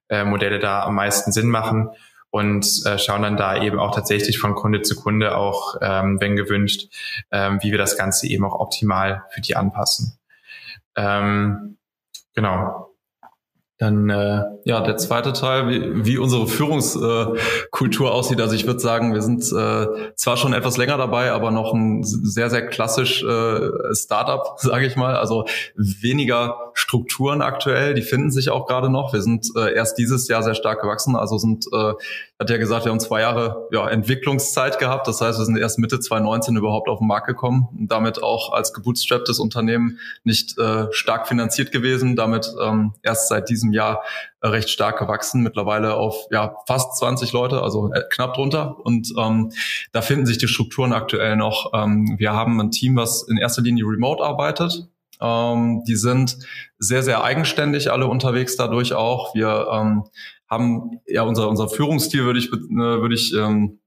äh, 0.09 0.25
Modelle 0.25 0.59
da 0.59 0.85
am 0.85 0.95
meisten 0.95 1.33
Sinn 1.33 1.49
machen 1.49 1.91
und 2.31 2.85
äh, 2.85 2.99
schauen 2.99 3.23
dann 3.23 3.37
da 3.37 3.63
eben 3.63 3.79
auch 3.79 3.95
tatsächlich 3.95 4.39
von 4.39 4.55
Kunde 4.55 4.83
zu 4.83 4.95
Kunde 4.95 5.37
auch, 5.37 5.77
ähm, 5.81 6.21
wenn 6.21 6.37
gewünscht, 6.37 6.93
ähm, 7.33 7.59
wie 7.63 7.71
wir 7.71 7.79
das 7.79 7.97
Ganze 7.97 8.27
eben 8.27 8.45
auch 8.45 8.61
optimal 8.61 9.25
für 9.31 9.41
die 9.41 9.57
anpassen. 9.57 10.19
Ähm, 10.97 11.79
genau. 12.35 12.86
Dann 13.79 14.09
äh, 14.09 14.43
ja, 14.65 14.81
der 14.81 14.97
zweite 14.97 15.35
Teil, 15.35 15.69
wie, 15.69 16.07
wie 16.07 16.19
unsere 16.19 16.47
Führungskultur 16.47 18.11
aussieht. 18.13 18.41
Also 18.41 18.55
ich 18.55 18.67
würde 18.67 18.81
sagen, 18.81 19.13
wir 19.13 19.21
sind 19.21 19.43
äh, 19.53 20.15
zwar 20.15 20.39
schon 20.39 20.55
etwas 20.55 20.79
länger 20.79 20.97
dabei, 20.97 21.31
aber 21.31 21.51
noch 21.51 21.75
ein 21.75 22.03
sehr, 22.03 22.49
sehr 22.49 22.67
klassisch 22.69 23.23
äh, 23.23 23.95
Startup, 23.95 24.55
sage 24.57 24.87
ich 24.87 24.97
mal. 24.97 25.17
Also 25.17 25.45
weniger 25.77 26.71
Strukturen 26.73 27.43
aktuell, 27.43 27.93
die 27.93 28.03
finden 28.03 28.31
sich 28.31 28.49
auch 28.49 28.67
gerade 28.67 28.89
noch. 28.89 29.13
Wir 29.13 29.21
sind 29.21 29.47
äh, 29.57 29.75
erst 29.75 29.99
dieses 29.99 30.27
Jahr 30.29 30.43
sehr 30.43 30.55
stark 30.55 30.81
gewachsen, 30.81 31.15
also 31.15 31.37
sind 31.37 31.67
äh, 31.71 31.93
hat 32.39 32.51
ja 32.51 32.59
gesagt, 32.59 32.85
wir 32.85 32.93
haben 32.93 33.01
zwei 33.01 33.23
Jahre 33.23 33.67
ja, 33.73 33.89
Entwicklungszeit 33.89 34.79
gehabt. 34.79 35.09
Das 35.09 35.23
heißt, 35.23 35.39
wir 35.39 35.45
sind 35.47 35.57
erst 35.57 35.79
Mitte 35.79 36.01
2019 36.01 36.57
überhaupt 36.57 36.89
auf 36.89 36.99
den 36.99 37.09
Markt 37.09 37.27
gekommen 37.27 37.69
und 37.79 37.91
damit 37.91 38.23
auch 38.23 38.53
als 38.53 38.75
gebootstrapptes 38.75 39.39
Unternehmen 39.39 39.99
nicht 40.23 40.59
äh, 40.59 40.93
stark 40.93 41.29
finanziert 41.29 41.73
gewesen. 41.73 42.15
Damit 42.15 42.53
ähm, 42.63 42.93
erst 43.03 43.29
seit 43.29 43.49
diesem 43.49 43.73
Jahr 43.73 44.03
äh, 44.43 44.49
recht 44.49 44.69
stark 44.69 44.99
gewachsen, 44.99 45.43
mittlerweile 45.43 45.95
auf 45.95 46.27
ja, 46.31 46.57
fast 46.67 46.99
20 46.99 47.33
Leute, 47.33 47.63
also 47.63 47.91
äh, 47.93 48.03
knapp 48.11 48.35
drunter. 48.35 48.77
Und 48.85 49.15
ähm, 49.17 49.53
da 49.93 50.03
finden 50.03 50.27
sich 50.27 50.37
die 50.37 50.49
Strukturen 50.49 50.93
aktuell 50.93 51.37
noch. 51.37 51.73
Ähm, 51.73 52.17
wir 52.19 52.35
haben 52.35 52.61
ein 52.61 52.71
Team, 52.71 52.97
was 52.97 53.23
in 53.23 53.39
erster 53.39 53.63
Linie 53.63 53.85
remote 53.87 54.23
arbeitet. 54.23 54.87
Ähm, 55.21 55.83
die 55.87 55.97
sind 55.97 56.39
sehr, 56.79 57.03
sehr 57.03 57.25
eigenständig 57.25 57.91
alle 57.91 58.07
unterwegs 58.07 58.57
dadurch 58.57 58.93
auch. 58.93 59.35
Wir 59.35 59.69
ähm, 59.73 60.05
haben 60.49 61.01
ja 61.07 61.23
unser, 61.23 61.49
unser 61.49 61.69
Führungsstil, 61.69 62.25
würde 62.25 62.39
ich, 62.39 62.53
äh, 62.53 62.77
würde 62.77 63.15
ich 63.15 63.35
ähm, 63.35 63.81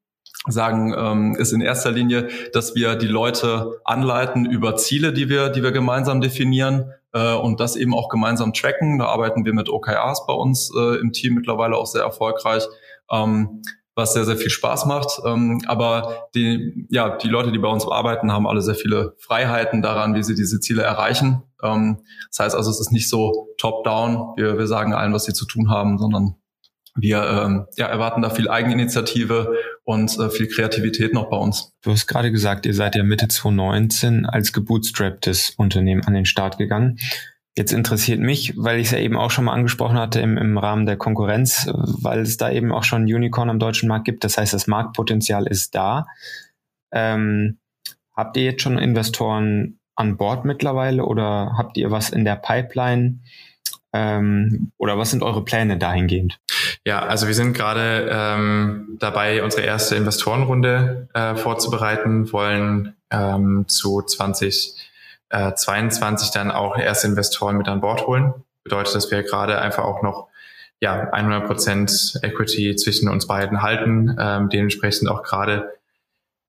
sagen, 0.48 0.94
ähm, 0.98 1.36
ist 1.36 1.52
in 1.52 1.62
erster 1.62 1.92
Linie, 1.92 2.30
dass 2.54 2.76
wir 2.76 2.96
die 2.96 3.08
Leute 3.08 3.80
anleiten 3.84 4.46
über 4.46 4.76
Ziele, 4.76 5.14
die 5.14 5.30
wir, 5.30 5.50
die 5.50 5.64
wir 5.64 5.72
gemeinsam 5.72 6.22
definieren 6.22 6.92
äh, 7.14 7.34
und 7.34 7.60
das 7.60 7.76
eben 7.76 7.94
auch 7.94 8.10
gemeinsam 8.10 8.54
tracken. 8.54 9.00
Da 9.00 9.06
arbeiten 9.06 9.46
wir 9.46 9.54
mit 9.54 9.70
OKRs 9.70 10.26
bei 10.26 10.34
uns 10.34 10.72
äh, 10.76 11.00
im 11.00 11.12
Team 11.12 11.36
mittlerweile 11.36 11.76
auch 11.76 11.88
sehr 11.88 12.04
erfolgreich. 12.04 12.64
Ähm, 13.12 13.62
was 14.00 14.14
sehr, 14.14 14.26
sehr 14.26 14.38
viel 14.38 14.50
Spaß 14.50 14.86
macht. 14.86 15.22
Ähm, 15.26 15.62
aber 15.68 16.28
die, 16.34 16.88
ja, 16.90 17.18
die 17.18 17.28
Leute, 17.28 17.52
die 17.52 17.60
bei 17.60 17.68
uns 17.68 17.86
arbeiten, 17.86 18.32
haben 18.32 18.48
alle 18.48 18.62
sehr 18.62 18.76
viele 18.76 19.16
Freiheiten 19.20 19.82
daran, 19.82 20.16
wie 20.16 20.24
sie 20.24 20.36
diese 20.36 20.60
Ziele 20.60 20.82
erreichen. 20.82 21.44
Ähm, 21.62 22.00
das 22.32 22.40
heißt 22.40 22.56
also, 22.56 22.72
es 22.72 22.80
ist 22.80 22.92
nicht 22.92 23.10
so 23.10 23.50
top-down. 23.58 24.34
Wir, 24.38 24.58
wir 24.58 24.68
sagen 24.68 24.94
allen, 24.94 25.14
was 25.14 25.26
sie 25.26 25.34
zu 25.34 25.46
tun 25.46 25.70
haben, 25.70 25.98
sondern 25.98 26.36
wir 26.96 27.24
ähm, 27.24 27.66
ja, 27.78 27.88
erwarten 27.88 28.22
da 28.22 28.30
viel 28.30 28.50
Eigeninitiative 28.50 29.54
und 29.84 30.18
äh, 30.18 30.30
viel 30.30 30.48
Kreativität 30.48 31.14
noch 31.14 31.30
bei 31.30 31.38
uns. 31.38 31.72
Du 31.82 31.92
hast 31.92 32.08
gerade 32.08 32.32
gesagt, 32.32 32.66
ihr 32.66 32.74
seid 32.74 32.96
ja 32.96 33.04
Mitte 33.04 33.28
2019 33.28 34.26
als 34.26 34.54
gebootstrapptes 34.54 35.52
Unternehmen 35.58 36.04
an 36.06 36.14
den 36.14 36.26
Start 36.26 36.58
gegangen. 36.58 36.98
Jetzt 37.60 37.74
interessiert 37.74 38.22
mich, 38.22 38.54
weil 38.56 38.80
ich 38.80 38.86
es 38.86 38.92
ja 38.92 39.00
eben 39.00 39.18
auch 39.18 39.32
schon 39.32 39.44
mal 39.44 39.52
angesprochen 39.52 39.98
hatte 39.98 40.22
im, 40.22 40.38
im 40.38 40.58
Rahmen 40.58 40.86
der 40.86 40.96
Konkurrenz, 40.96 41.70
weil 41.74 42.22
es 42.22 42.38
da 42.38 42.50
eben 42.50 42.72
auch 42.72 42.86
schon 42.86 43.04
Unicorn 43.04 43.50
am 43.50 43.60
deutschen 43.60 43.90
Markt 43.90 44.06
gibt. 44.06 44.24
Das 44.24 44.38
heißt, 44.38 44.54
das 44.54 44.68
Marktpotenzial 44.68 45.46
ist 45.46 45.76
da. 45.76 46.08
Ähm, 46.94 47.58
habt 48.16 48.38
ihr 48.38 48.44
jetzt 48.44 48.62
schon 48.62 48.78
Investoren 48.78 49.78
an 49.98 50.16
Bord 50.16 50.46
mittlerweile 50.46 51.04
oder 51.04 51.56
habt 51.58 51.76
ihr 51.76 51.92
was 51.92 52.12
in 52.12 52.24
der 52.24 52.38
Pipeline? 52.38 53.20
Ähm, 53.92 54.72
oder 54.78 54.98
was 54.98 55.12
sind 55.12 55.22
eure 55.22 55.44
Pläne 55.44 55.78
dahingehend? 55.78 56.40
Ja, 56.86 57.02
also 57.02 57.28
wir 57.28 57.34
sind 57.34 57.52
gerade 57.52 58.10
ähm, 58.10 58.96
dabei, 59.02 59.44
unsere 59.44 59.64
erste 59.64 59.98
Investorenrunde 59.98 61.10
äh, 61.14 61.36
vorzubereiten, 61.36 62.32
wollen 62.32 62.96
ähm, 63.12 63.66
zu 63.68 64.02
2022 65.30 66.32
dann 66.32 66.52
auch 66.52 66.78
erste 66.78 67.08
Investoren 67.08 67.58
mit 67.58 67.68
an 67.68 67.82
Bord 67.82 68.08
holen. 68.08 68.34
Bedeutet, 68.64 68.96
dass 68.96 69.12
wir 69.12 69.24
gerade 69.24 69.60
einfach 69.60 69.84
auch 69.84 70.02
noch 70.02 70.28
ja 70.82 71.10
100 71.12 71.46
Prozent 71.46 72.20
Equity 72.22 72.76
zwischen 72.76 73.10
uns 73.10 73.28
beiden 73.28 73.62
halten, 73.62 74.16
ähm, 74.20 74.50
dementsprechend 74.50 75.10
auch 75.10 75.24
gerade 75.24 75.74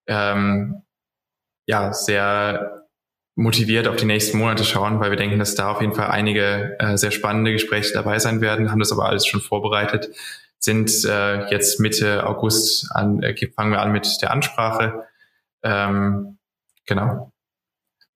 ähm, 0.06 0.82
ja 1.66 1.92
sehr 1.92 2.86
motiviert 3.36 3.88
auf 3.88 3.96
die 3.96 4.06
nächsten 4.06 4.38
Monate 4.38 4.64
schauen, 4.64 5.00
weil 5.00 5.10
wir 5.10 5.16
denken, 5.16 5.38
dass 5.38 5.54
da 5.54 5.70
auf 5.70 5.80
jeden 5.80 5.94
Fall 5.94 6.08
einige 6.08 6.76
äh, 6.78 6.96
sehr 6.96 7.10
spannende 7.10 7.52
Gespräche 7.52 7.92
dabei 7.94 8.18
sein 8.18 8.40
werden, 8.40 8.70
haben 8.70 8.80
das 8.80 8.92
aber 8.92 9.06
alles 9.06 9.26
schon 9.26 9.40
vorbereitet, 9.40 10.10
sind 10.58 10.90
äh, 11.04 11.48
jetzt 11.50 11.80
Mitte 11.80 12.26
August 12.26 12.90
an, 12.92 13.22
äh, 13.22 13.34
fangen 13.54 13.72
wir 13.72 13.80
an 13.80 13.92
mit 13.92 14.20
der 14.20 14.30
Ansprache. 14.30 15.04
Ähm, 15.62 16.38
genau. 16.86 17.32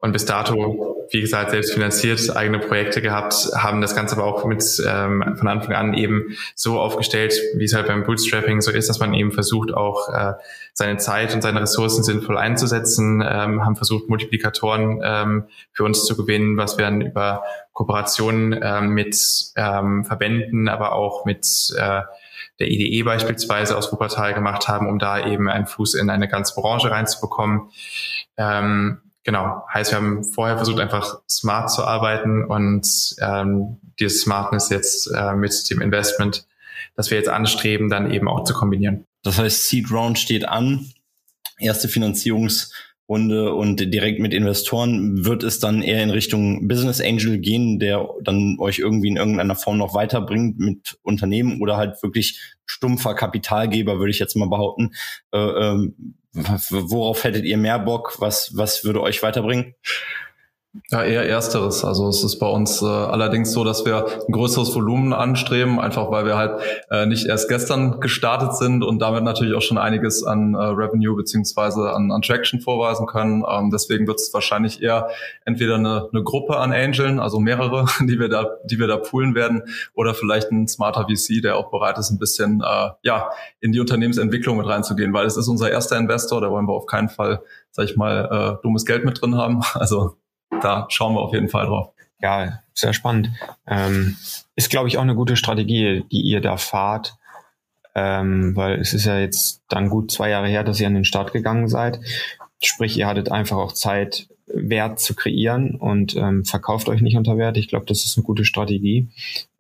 Und 0.05 0.13
bis 0.13 0.27
dato, 0.27 1.07
wie 1.13 1.23
gesagt, 1.23 1.53
selbst 1.53 1.73
finanziert, 1.73 2.37
eigene 2.37 2.59
Projekte 2.59 3.01
gehabt, 3.01 3.49
haben 3.57 3.81
das 3.81 3.97
Ganze 3.97 4.17
aber 4.17 4.27
auch 4.27 4.45
mit 4.45 4.63
ähm, 4.87 5.35
von 5.39 5.49
Anfang 5.49 5.73
an 5.73 5.95
eben 5.95 6.37
so 6.55 6.79
aufgestellt, 6.79 7.33
wie 7.57 7.65
es 7.65 7.73
halt 7.73 7.87
beim 7.87 8.05
Bootstrapping 8.05 8.61
so 8.61 8.71
ist, 8.71 8.91
dass 8.91 8.99
man 8.99 9.15
eben 9.15 9.33
versucht, 9.33 9.73
auch 9.73 10.11
äh, 10.13 10.35
seine 10.75 10.99
Zeit 10.99 11.35
und 11.35 11.41
seine 11.41 11.63
Ressourcen 11.63 12.05
sinnvoll 12.05 12.37
einzusetzen, 12.37 13.23
ähm, 13.27 13.65
haben 13.65 13.77
versucht, 13.77 14.11
Multiplikatoren 14.11 15.01
ähm, 15.03 15.45
für 15.73 15.85
uns 15.85 16.05
zu 16.05 16.19
gewinnen, 16.19 16.59
was 16.59 16.77
wir 16.77 16.85
dann 16.85 17.01
über 17.01 17.43
Kooperationen 17.73 18.61
ähm, 18.63 18.91
mit 18.91 19.17
ähm, 19.57 20.05
Verbänden, 20.05 20.69
aber 20.69 20.93
auch 20.93 21.25
mit 21.25 21.47
äh, 21.79 22.03
der 22.59 22.71
IDE 22.71 23.05
beispielsweise 23.05 23.75
aus 23.75 23.91
Wuppertal 23.91 24.35
gemacht 24.35 24.69
haben, 24.69 24.87
um 24.87 24.99
da 24.99 25.27
eben 25.27 25.49
einen 25.49 25.65
Fuß 25.65 25.95
in 25.95 26.11
eine 26.11 26.29
ganze 26.29 26.61
Branche 26.61 26.91
reinzubekommen. 26.91 27.71
Ähm, 28.37 29.01
Genau, 29.25 29.63
heißt, 29.73 29.93
wir 29.93 29.97
haben 29.97 30.23
vorher 30.23 30.57
versucht, 30.57 30.81
einfach 30.81 31.21
smart 31.29 31.71
zu 31.71 31.83
arbeiten 31.83 32.45
und 32.45 33.17
ähm, 33.21 33.79
dieses 33.99 34.21
Smartness 34.21 34.69
jetzt 34.69 35.11
äh, 35.17 35.35
mit 35.35 35.71
dem 35.71 35.81
Investment, 35.81 36.47
das 36.95 37.11
wir 37.11 37.17
jetzt 37.17 37.31
anstreben, 37.31 37.89
dann 37.89 38.11
eben 38.11 38.29
auch 38.29 38.45
zu 38.45 38.53
kombinieren. 38.53 39.07
Das 39.23 39.39
heißt, 39.39 39.67
Seed 39.67 39.91
Round 39.91 40.19
steht 40.19 40.47
an, 40.47 40.93
erste 41.59 41.89
Finanzierungsrunde 41.89 43.55
und 43.55 43.77
direkt 43.95 44.21
mit 44.21 44.35
Investoren 44.35 45.25
wird 45.25 45.43
es 45.43 45.59
dann 45.59 45.81
eher 45.81 46.03
in 46.03 46.11
Richtung 46.11 46.69
Business 46.69 47.01
Angel 47.01 47.39
gehen, 47.39 47.79
der 47.79 48.07
dann 48.23 48.59
euch 48.59 48.79
irgendwie 48.79 49.09
in 49.09 49.17
irgendeiner 49.17 49.57
Form 49.57 49.79
noch 49.79 49.95
weiterbringt 49.95 50.59
mit 50.59 50.99
Unternehmen 51.03 51.63
oder 51.63 51.79
halt 51.79 52.03
wirklich 52.03 52.59
stumpfer 52.67 53.15
Kapitalgeber, 53.15 53.99
würde 53.99 54.11
ich 54.11 54.19
jetzt 54.19 54.37
mal 54.37 54.51
behaupten. 54.51 54.91
Äh, 55.33 55.39
ähm, 55.39 56.15
worauf 56.35 57.25
hättet 57.25 57.45
ihr 57.45 57.57
mehr 57.57 57.79
Bock? 57.79 58.17
Was, 58.19 58.57
was 58.57 58.85
würde 58.85 59.01
euch 59.01 59.23
weiterbringen? 59.23 59.75
Ja, 60.91 61.05
eher 61.05 61.29
ersteres. 61.29 61.85
Also 61.85 62.09
es 62.09 62.25
ist 62.25 62.41
bei 62.41 62.49
uns 62.49 62.83
äh, 62.83 62.87
allerdings 62.87 63.53
so, 63.53 63.63
dass 63.63 63.85
wir 63.85 64.07
ein 64.07 64.33
größeres 64.33 64.75
Volumen 64.75 65.13
anstreben, 65.13 65.79
einfach 65.79 66.11
weil 66.11 66.27
wir 66.27 66.37
halt 66.37 66.61
äh, 66.91 67.07
nicht 67.07 67.27
erst 67.27 67.49
gestern 67.49 68.01
gestartet 68.01 68.57
sind 68.57 68.83
und 68.83 68.99
damit 68.99 69.23
natürlich 69.23 69.55
auch 69.55 69.63
schon 69.63 69.79
einiges 69.79 70.25
an 70.25 70.55
äh, 70.55 70.59
Revenue 70.59 71.15
beziehungsweise 71.15 71.93
an, 71.93 72.11
an 72.11 72.23
Traction 72.23 72.61
vorweisen 72.61 73.07
können. 73.07 73.45
Ähm, 73.49 73.71
deswegen 73.71 74.09
wird 74.09 74.19
es 74.19 74.35
wahrscheinlich 74.35 74.83
eher 74.83 75.11
entweder 75.45 75.77
eine, 75.77 76.09
eine 76.13 76.25
Gruppe 76.25 76.57
an 76.57 76.73
Angeln, 76.73 77.21
also 77.21 77.39
mehrere, 77.39 77.87
die 78.01 78.19
wir 78.19 78.29
da, 78.29 78.57
die 78.65 78.81
wir 78.81 78.89
da 78.89 78.97
poolen 78.97 79.37
werden, 79.37 79.63
oder 79.95 80.13
vielleicht 80.13 80.51
ein 80.51 80.67
smarter 80.67 81.07
VC, 81.07 81.41
der 81.41 81.57
auch 81.57 81.71
bereit 81.71 81.99
ist, 81.99 82.11
ein 82.11 82.19
bisschen 82.19 82.63
äh, 82.63 82.91
ja 83.03 83.31
in 83.61 83.71
die 83.71 83.79
Unternehmensentwicklung 83.79 84.57
mit 84.57 84.67
reinzugehen, 84.67 85.13
weil 85.13 85.27
es 85.27 85.37
ist 85.37 85.47
unser 85.47 85.71
erster 85.71 85.97
Investor, 85.97 86.41
da 86.41 86.51
wollen 86.51 86.67
wir 86.67 86.75
auf 86.75 86.87
keinen 86.87 87.11
Fall, 87.11 87.43
sag 87.71 87.85
ich 87.85 87.97
mal, 87.97 88.59
äh, 88.59 88.63
dummes 88.63 88.85
Geld 88.85 89.05
mit 89.05 89.23
drin 89.23 89.37
haben. 89.37 89.61
Also 89.75 90.17
da 90.63 90.87
schauen 90.91 91.15
wir 91.15 91.21
auf 91.21 91.33
jeden 91.33 91.49
Fall 91.49 91.67
drauf. 91.67 91.93
Ja, 92.21 92.61
sehr 92.73 92.93
spannend. 92.93 93.31
Ähm, 93.67 94.17
ist, 94.57 94.71
glaube 94.71 94.89
ich, 94.89 94.99
auch 94.99 95.03
eine 95.03 95.15
gute 95.15 95.37
Strategie, 95.37 96.05
die 96.11 96.23
ihr 96.23 96.41
da 96.41 96.57
fahrt, 96.57 97.17
ähm, 97.95 98.57
weil 98.57 98.81
es 98.81 98.95
ist 98.95 99.05
ja 99.05 99.19
jetzt 99.19 99.63
dann 99.69 99.89
gut 99.89 100.11
zwei 100.11 100.31
Jahre 100.31 100.49
her, 100.49 100.65
dass 100.65 100.81
ihr 100.81 100.87
an 100.87 100.95
den 100.95 101.05
Start 101.05 101.33
gegangen 101.33 101.69
seid. 101.69 102.01
Sprich, 102.63 102.97
ihr 102.97 103.07
hattet 103.07 103.31
einfach 103.31 103.57
auch 103.57 103.73
Zeit, 103.73 104.29
Wert 104.47 105.01
zu 105.01 105.15
kreieren 105.15 105.75
und 105.75 106.17
ähm, 106.17 106.45
verkauft 106.45 106.89
euch 106.89 107.01
nicht 107.01 107.17
unter 107.17 107.37
Wert. 107.39 107.57
Ich 107.57 107.69
glaube, 107.69 107.87
das 107.87 108.05
ist 108.05 108.17
eine 108.17 108.25
gute 108.25 108.45
Strategie. 108.45 109.09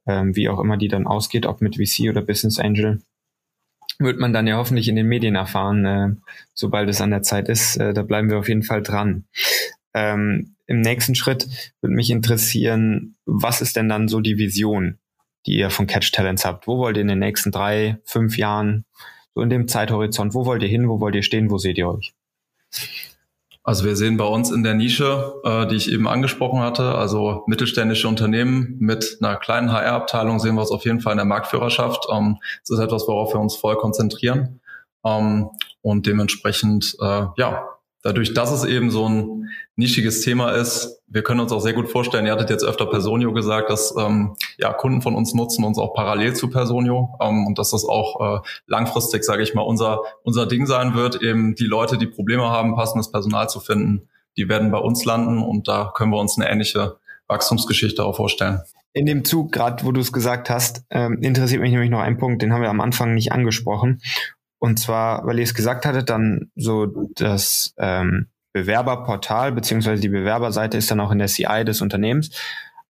Ähm, 0.07 0.37
wie 0.37 0.49
auch 0.49 0.61
immer 0.61 0.77
die 0.77 0.89
dann 0.89 1.07
ausgeht, 1.07 1.47
ob 1.47 1.63
mit 1.63 1.77
VC 1.77 2.11
oder 2.11 2.21
Business 2.21 2.59
Angel, 2.59 3.01
wird 3.99 4.19
man 4.19 4.33
dann 4.33 4.47
ja 4.47 4.57
hoffentlich 4.57 4.89
in 4.89 4.97
den 4.97 5.07
Medien 5.07 5.35
erfahren, 5.35 5.85
äh, 5.85 6.09
sobald 6.53 6.89
es 6.89 7.01
an 7.01 7.11
der 7.11 7.23
Zeit 7.23 7.49
ist. 7.49 7.77
Äh, 7.77 7.95
da 7.95 8.03
bleiben 8.03 8.29
wir 8.29 8.39
auf 8.39 8.49
jeden 8.49 8.63
Fall 8.63 8.83
dran. 8.83 9.25
Ähm, 9.95 10.57
Im 10.67 10.81
nächsten 10.81 11.15
Schritt 11.15 11.49
würde 11.81 11.95
mich 11.95 12.11
interessieren, 12.11 13.17
was 13.27 13.61
ist 13.61 13.77
denn 13.77 13.89
dann 13.89 14.09
so 14.09 14.21
die 14.21 14.39
Vision, 14.39 14.99
die 15.47 15.59
ihr 15.59 15.71
von 15.71 15.87
Catch 15.87 16.13
Talents 16.13 16.45
habt? 16.45 16.67
Wo 16.67 16.79
wollt 16.79 16.97
ihr 16.97 17.03
in 17.03 17.09
den 17.09 17.19
nächsten 17.19 17.51
drei, 17.51 17.99
fünf 18.05 18.37
Jahren, 18.37 18.85
so 19.35 19.43
in 19.43 19.51
dem 19.51 19.69
Zeithorizont, 19.69 20.35
wo 20.35 20.47
wollt 20.47 20.63
ihr 20.63 20.69
hin, 20.69 20.89
wo 20.89 21.01
wollt 21.01 21.15
ihr 21.15 21.23
stehen, 21.23 21.51
wo 21.51 21.59
seht 21.59 21.79
ihr 21.79 21.89
euch? 21.89 22.15
Also 23.67 23.87
wir 23.87 23.97
sehen 23.97 24.19
bei 24.19 24.27
uns 24.27 24.51
in 24.51 24.63
der 24.63 24.75
Nische, 24.75 25.41
äh, 25.43 25.67
die 25.67 25.77
ich 25.77 25.91
eben 25.91 26.07
angesprochen 26.07 26.61
hatte, 26.61 26.95
also 26.95 27.45
mittelständische 27.47 28.07
Unternehmen 28.07 28.77
mit 28.79 29.17
einer 29.21 29.37
kleinen 29.37 29.73
HR-Abteilung 29.73 30.39
sehen 30.39 30.55
wir 30.55 30.61
uns 30.61 30.71
auf 30.71 30.85
jeden 30.85 31.01
Fall 31.01 31.13
in 31.13 31.19
der 31.19 31.25
Marktführerschaft. 31.25 32.07
Ähm, 32.13 32.37
das 32.61 32.79
ist 32.79 32.85
etwas, 32.85 33.09
worauf 33.09 33.33
wir 33.33 33.41
uns 33.41 33.57
voll 33.57 33.77
konzentrieren. 33.77 34.61
Ähm, 35.03 35.49
und 35.81 36.07
dementsprechend, 36.07 36.95
äh, 37.01 37.27
ja, 37.37 37.67
dadurch, 38.05 38.35
dass 38.35 38.53
es 38.53 38.65
eben 38.65 38.91
so 38.91 39.09
ein 39.09 39.49
nischiges 39.77 40.21
Thema 40.21 40.51
ist, 40.53 41.03
wir 41.09 41.23
können 41.23 41.41
uns 41.41 41.51
auch 41.51 41.61
sehr 41.61 41.73
gut 41.73 41.89
vorstellen, 41.89 42.27
ihr 42.27 42.33
hattet 42.33 42.51
jetzt 42.51 42.65
öfter 42.65 42.87
Personio 42.87 43.33
gesagt, 43.33 43.71
dass 43.71 43.95
ähm, 43.99 44.37
ja, 44.59 44.73
Kunden 44.73 45.03
von 45.03 45.17
uns 45.17 45.35
nutzen 45.35 45.65
uns 45.65 45.79
auch 45.79 45.95
parallel 45.95 46.35
zu 46.35 46.49
Personio 46.49 47.19
ähm, 47.21 47.47
und 47.47 47.59
dass 47.59 47.71
das 47.71 47.85
auch 47.85 48.39
äh, 48.39 48.41
langfristig, 48.67 49.25
sage 49.25 49.43
ich 49.43 49.55
mal, 49.55 49.63
unser, 49.63 50.01
unser 50.23 50.47
Ding 50.47 50.67
sein 50.67 50.95
wird, 50.95 51.21
eben 51.23 51.55
die 51.57 51.67
Leute, 51.67 51.99
die 51.99 52.07
Probleme 52.07 52.45
haben, 52.45 52.77
passendes 52.77 53.11
Personal 53.11 53.49
zu 53.49 53.59
finden, 53.59 54.09
die 54.37 54.49
werden 54.49 54.71
bei 54.71 54.79
uns 54.79 55.05
landen 55.05 55.43
und 55.43 55.67
da 55.67 55.93
können 55.95 56.13
wir 56.13 56.21
uns 56.21 56.39
eine 56.39 56.49
ähnliche 56.51 56.99
Wachstumsgeschichte 57.27 58.05
auch 58.05 58.17
vorstellen. 58.17 58.61
In 58.93 59.07
dem 59.07 59.25
Zug, 59.25 59.51
gerade 59.51 59.85
wo 59.85 59.91
du 59.91 60.01
es 60.01 60.13
gesagt 60.13 60.51
hast, 60.51 60.85
ähm, 60.91 61.19
interessiert 61.21 61.61
mich 61.61 61.73
nämlich 61.73 61.91
noch 61.91 62.01
ein 62.01 62.19
Punkt, 62.19 62.43
den 62.43 62.53
haben 62.53 62.63
wir 62.63 62.71
am 62.71 62.81
Anfang 62.81 63.15
nicht 63.15 63.33
angesprochen. 63.33 64.01
Und 64.59 64.79
zwar, 64.79 65.27
weil 65.27 65.39
ihr 65.39 65.45
es 65.45 65.55
gesagt 65.55 65.87
hattet, 65.87 66.11
dann 66.11 66.51
so 66.55 66.87
das 67.15 67.75
ähm, 67.79 68.29
Bewerberportal 68.53 69.53
beziehungsweise 69.53 70.01
die 70.01 70.09
Bewerberseite 70.09 70.79
ist 70.79 70.91
dann 70.91 71.01
auch 71.01 71.11
in 71.11 71.19
der 71.19 71.29
CI 71.29 71.65
des 71.65 71.83
Unternehmens. 71.83 72.31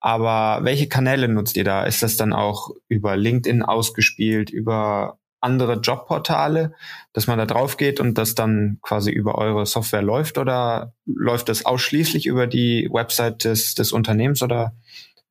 Aber 0.00 0.64
welche 0.64 0.88
Kanäle 0.88 1.28
nutzt 1.28 1.56
ihr 1.56 1.64
da? 1.64 1.82
Ist 1.82 2.02
das 2.02 2.16
dann 2.16 2.32
auch 2.32 2.70
über 2.88 3.16
LinkedIn 3.16 3.62
ausgespielt, 3.62 4.50
über 4.50 5.18
andere 5.40 5.74
Jobportale, 5.74 6.74
dass 7.12 7.26
man 7.26 7.38
da 7.38 7.46
drauf 7.46 7.76
geht 7.76 8.00
und 8.00 8.18
das 8.18 8.34
dann 8.34 8.78
quasi 8.82 9.10
über 9.10 9.36
eure 9.36 9.66
Software 9.66 10.02
läuft 10.02 10.38
oder 10.38 10.94
läuft 11.06 11.48
das 11.48 11.64
ausschließlich 11.64 12.26
über 12.26 12.46
die 12.46 12.88
Website 12.90 13.44
des, 13.44 13.74
des 13.74 13.92
Unternehmens 13.92 14.42
oder 14.42 14.74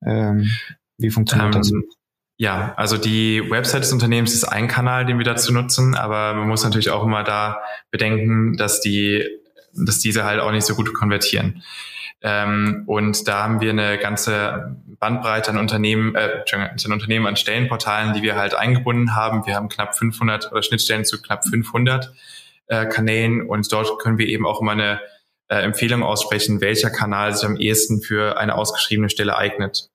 ähm, 0.04 0.50
wie 0.98 1.10
funktioniert 1.10 1.54
ähm, 1.54 1.60
das? 1.60 1.72
Ja, 2.40 2.72
also 2.76 2.96
die 2.96 3.50
Website 3.50 3.82
des 3.82 3.92
Unternehmens 3.92 4.32
ist 4.32 4.44
ein 4.44 4.68
Kanal, 4.68 5.04
den 5.04 5.18
wir 5.18 5.24
dazu 5.24 5.52
nutzen, 5.52 5.96
aber 5.96 6.34
man 6.34 6.46
muss 6.46 6.62
natürlich 6.62 6.90
auch 6.90 7.02
immer 7.02 7.24
da 7.24 7.60
bedenken, 7.90 8.56
dass 8.56 8.80
die, 8.80 9.24
dass 9.74 9.98
diese 9.98 10.22
halt 10.22 10.38
auch 10.40 10.52
nicht 10.52 10.64
so 10.64 10.76
gut 10.76 10.94
konvertieren. 10.94 11.64
Ähm, 12.20 12.84
und 12.86 13.26
da 13.26 13.42
haben 13.42 13.60
wir 13.60 13.70
eine 13.70 13.98
ganze 13.98 14.76
Bandbreite 15.00 15.50
an 15.50 15.58
Unternehmen, 15.58 16.14
äh, 16.14 16.44
an 16.52 16.92
Unternehmen, 16.92 17.26
an 17.26 17.34
Stellenportalen, 17.34 18.14
die 18.14 18.22
wir 18.22 18.36
halt 18.36 18.54
eingebunden 18.54 19.16
haben. 19.16 19.44
Wir 19.44 19.56
haben 19.56 19.68
knapp 19.68 19.96
500 19.96 20.52
oder 20.52 20.62
Schnittstellen 20.62 21.04
zu 21.04 21.20
knapp 21.20 21.44
500 21.44 22.12
äh, 22.68 22.86
Kanälen 22.86 23.48
und 23.48 23.72
dort 23.72 23.98
können 23.98 24.18
wir 24.18 24.26
eben 24.26 24.46
auch 24.46 24.60
immer 24.60 24.72
eine 24.72 25.00
äh, 25.48 25.56
Empfehlung 25.56 26.04
aussprechen, 26.04 26.60
welcher 26.60 26.90
Kanal 26.90 27.34
sich 27.34 27.44
am 27.44 27.56
ehesten 27.56 28.00
für 28.00 28.38
eine 28.38 28.54
ausgeschriebene 28.54 29.10
Stelle 29.10 29.36
eignet. 29.36 29.90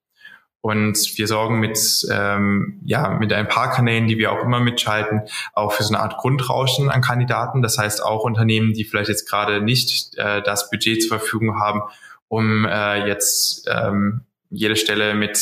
Und 0.63 1.17
wir 1.17 1.27
sorgen 1.27 1.59
mit, 1.59 1.77
ähm, 2.09 2.79
ja, 2.85 3.09
mit 3.09 3.33
ein 3.33 3.49
paar 3.49 3.69
Kanälen, 3.69 4.07
die 4.07 4.17
wir 4.17 4.31
auch 4.31 4.41
immer 4.41 4.61
mitschalten, 4.61 5.23
auch 5.51 5.73
für 5.73 5.83
so 5.83 5.93
eine 5.93 6.01
Art 6.01 6.15
Grundrauschen 6.15 6.89
an 6.89 7.01
Kandidaten. 7.01 7.61
Das 7.61 7.77
heißt 7.77 8.01
auch 8.01 8.23
Unternehmen, 8.23 8.71
die 8.71 8.85
vielleicht 8.85 9.09
jetzt 9.09 9.29
gerade 9.29 9.61
nicht 9.61 10.17
äh, 10.17 10.41
das 10.41 10.69
Budget 10.69 11.01
zur 11.01 11.19
Verfügung 11.19 11.59
haben, 11.59 11.81
um 12.29 12.63
äh, 12.63 13.05
jetzt 13.05 13.69
ähm, 13.69 14.21
jede 14.51 14.77
Stelle 14.77 15.15
mit, 15.15 15.37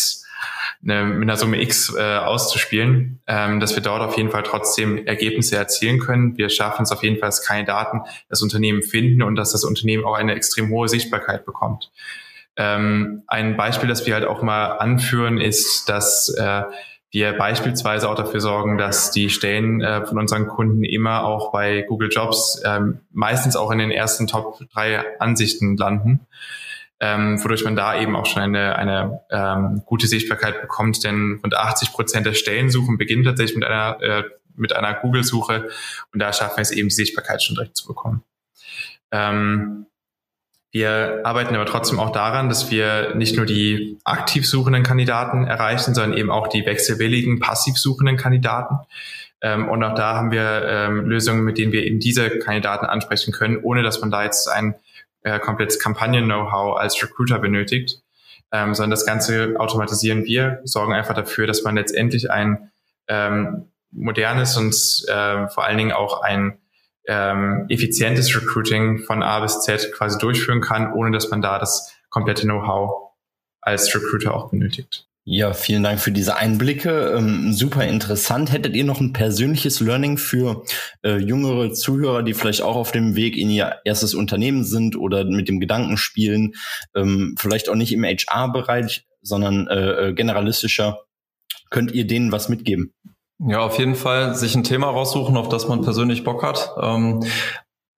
eine, 0.81 1.03
mit 1.03 1.21
einer 1.21 1.37
Summe 1.37 1.61
X 1.61 1.93
äh, 1.95 2.17
auszuspielen, 2.17 3.19
ähm, 3.27 3.59
dass 3.59 3.75
wir 3.75 3.83
dort 3.83 4.01
auf 4.01 4.17
jeden 4.17 4.31
Fall 4.31 4.41
trotzdem 4.41 5.05
Ergebnisse 5.05 5.55
erzielen 5.55 5.99
können. 5.99 6.35
Wir 6.35 6.49
schaffen 6.49 6.81
es 6.81 6.91
auf 6.91 7.03
jeden 7.03 7.19
Fall, 7.19 7.27
dass 7.27 7.45
Kandidaten 7.45 8.01
das 8.27 8.41
Unternehmen 8.41 8.81
finden 8.81 9.21
und 9.21 9.35
dass 9.35 9.51
das 9.51 9.65
Unternehmen 9.65 10.03
auch 10.03 10.15
eine 10.15 10.33
extrem 10.33 10.71
hohe 10.71 10.89
Sichtbarkeit 10.89 11.45
bekommt. 11.45 11.91
Ähm, 12.57 13.23
ein 13.27 13.57
Beispiel, 13.57 13.87
das 13.87 14.05
wir 14.05 14.13
halt 14.13 14.25
auch 14.25 14.41
mal 14.41 14.77
anführen, 14.77 15.39
ist, 15.39 15.89
dass 15.89 16.29
äh, 16.29 16.63
wir 17.11 17.33
beispielsweise 17.33 18.09
auch 18.09 18.15
dafür 18.15 18.39
sorgen, 18.39 18.77
dass 18.77 19.11
die 19.11 19.29
Stellen 19.29 19.81
äh, 19.81 20.05
von 20.05 20.17
unseren 20.17 20.47
Kunden 20.47 20.83
immer 20.83 21.25
auch 21.25 21.51
bei 21.51 21.81
Google 21.81 22.09
Jobs 22.11 22.61
ähm, 22.65 23.01
meistens 23.11 23.55
auch 23.55 23.71
in 23.71 23.79
den 23.79 23.91
ersten 23.91 24.27
Top 24.27 24.59
drei 24.73 25.03
Ansichten 25.19 25.75
landen, 25.75 26.21
ähm, 27.01 27.43
wodurch 27.43 27.65
man 27.65 27.75
da 27.75 27.99
eben 27.99 28.15
auch 28.15 28.25
schon 28.25 28.43
eine, 28.43 28.75
eine 28.77 29.21
ähm, 29.29 29.83
gute 29.85 30.07
Sichtbarkeit 30.07 30.61
bekommt, 30.61 31.03
denn 31.03 31.39
rund 31.43 31.55
80 31.55 31.91
Prozent 31.91 32.25
der 32.25 32.33
Stellensuchen 32.33 32.97
beginnen 32.97 33.25
tatsächlich 33.25 33.57
mit 33.57 33.65
einer 33.65 34.01
äh, 34.01 34.23
einer 34.73 34.93
Google-Suche. 34.93 35.69
Und 36.13 36.19
da 36.19 36.33
schaffen 36.33 36.57
wir 36.57 36.61
es 36.61 36.71
eben, 36.71 36.89
die 36.89 36.95
Sichtbarkeit 36.95 37.41
schon 37.41 37.55
direkt 37.55 37.77
zu 37.77 37.87
bekommen. 37.87 38.23
Ähm, 39.11 39.87
wir 40.71 41.21
arbeiten 41.25 41.53
aber 41.53 41.65
trotzdem 41.65 41.99
auch 41.99 42.11
daran, 42.11 42.47
dass 42.47 42.71
wir 42.71 43.13
nicht 43.15 43.35
nur 43.35 43.45
die 43.45 43.97
aktiv 44.05 44.47
suchenden 44.47 44.83
Kandidaten 44.83 45.45
erreichen, 45.45 45.93
sondern 45.93 46.17
eben 46.17 46.31
auch 46.31 46.47
die 46.47 46.65
wechselwilligen, 46.65 47.39
passiv 47.39 47.77
suchenden 47.77 48.15
Kandidaten. 48.15 48.75
Ähm, 49.41 49.67
und 49.67 49.83
auch 49.83 49.95
da 49.95 50.15
haben 50.15 50.31
wir 50.31 50.63
ähm, 50.65 51.05
Lösungen, 51.05 51.43
mit 51.43 51.57
denen 51.57 51.73
wir 51.73 51.85
eben 51.85 51.99
diese 51.99 52.39
Kandidaten 52.39 52.85
ansprechen 52.85 53.33
können, 53.33 53.57
ohne 53.57 53.83
dass 53.83 53.99
man 53.99 54.11
da 54.11 54.23
jetzt 54.23 54.47
ein 54.47 54.75
äh, 55.23 55.39
komplettes 55.39 55.77
Kampagnen-Know-how 55.79 56.77
als 56.77 57.01
Recruiter 57.03 57.39
benötigt, 57.39 58.01
ähm, 58.53 58.73
sondern 58.73 58.91
das 58.91 59.05
Ganze 59.05 59.55
automatisieren 59.57 60.23
wir, 60.23 60.61
sorgen 60.63 60.93
einfach 60.93 61.15
dafür, 61.15 61.47
dass 61.47 61.63
man 61.63 61.75
letztendlich 61.75 62.31
ein 62.31 62.71
modernes 63.91 64.55
und 64.55 64.73
äh, 65.09 65.47
vor 65.49 65.65
allen 65.65 65.77
Dingen 65.77 65.91
auch 65.91 66.21
ein 66.21 66.57
ähm, 67.07 67.65
effizientes 67.69 68.35
Recruiting 68.35 68.99
von 68.99 69.23
A 69.23 69.39
bis 69.39 69.61
Z 69.61 69.91
quasi 69.93 70.17
durchführen 70.17 70.61
kann, 70.61 70.93
ohne 70.93 71.11
dass 71.11 71.29
man 71.29 71.41
da 71.41 71.59
das 71.59 71.93
komplette 72.09 72.43
Know-how 72.43 73.11
als 73.61 73.93
Recruiter 73.95 74.33
auch 74.33 74.49
benötigt. 74.49 75.07
Ja, 75.23 75.53
vielen 75.53 75.83
Dank 75.83 75.99
für 75.99 76.11
diese 76.11 76.35
Einblicke. 76.35 77.13
Ähm, 77.15 77.53
super 77.53 77.85
interessant. 77.85 78.51
Hättet 78.51 78.75
ihr 78.75 78.83
noch 78.83 78.99
ein 78.99 79.13
persönliches 79.13 79.79
Learning 79.79 80.17
für 80.17 80.63
äh, 81.03 81.17
jüngere 81.17 81.71
Zuhörer, 81.73 82.23
die 82.23 82.33
vielleicht 82.33 82.63
auch 82.63 82.75
auf 82.75 82.91
dem 82.91 83.15
Weg 83.15 83.37
in 83.37 83.51
ihr 83.51 83.77
erstes 83.85 84.15
Unternehmen 84.15 84.63
sind 84.63 84.95
oder 84.95 85.23
mit 85.23 85.47
dem 85.47 85.59
Gedanken 85.59 85.97
spielen, 85.97 86.55
ähm, 86.95 87.35
vielleicht 87.37 87.69
auch 87.69 87.75
nicht 87.75 87.93
im 87.93 88.03
HR-Bereich, 88.03 89.05
sondern 89.21 89.67
äh, 89.67 90.07
äh, 90.09 90.13
generalistischer? 90.13 91.01
Könnt 91.69 91.91
ihr 91.91 92.07
denen 92.07 92.31
was 92.31 92.49
mitgeben? 92.49 92.93
Ja, 93.47 93.59
auf 93.59 93.79
jeden 93.79 93.95
Fall 93.95 94.35
sich 94.35 94.55
ein 94.55 94.63
Thema 94.63 94.87
raussuchen, 94.87 95.35
auf 95.35 95.49
das 95.49 95.67
man 95.67 95.81
persönlich 95.81 96.23
Bock 96.23 96.43
hat. 96.43 96.75
Ähm, 96.79 97.23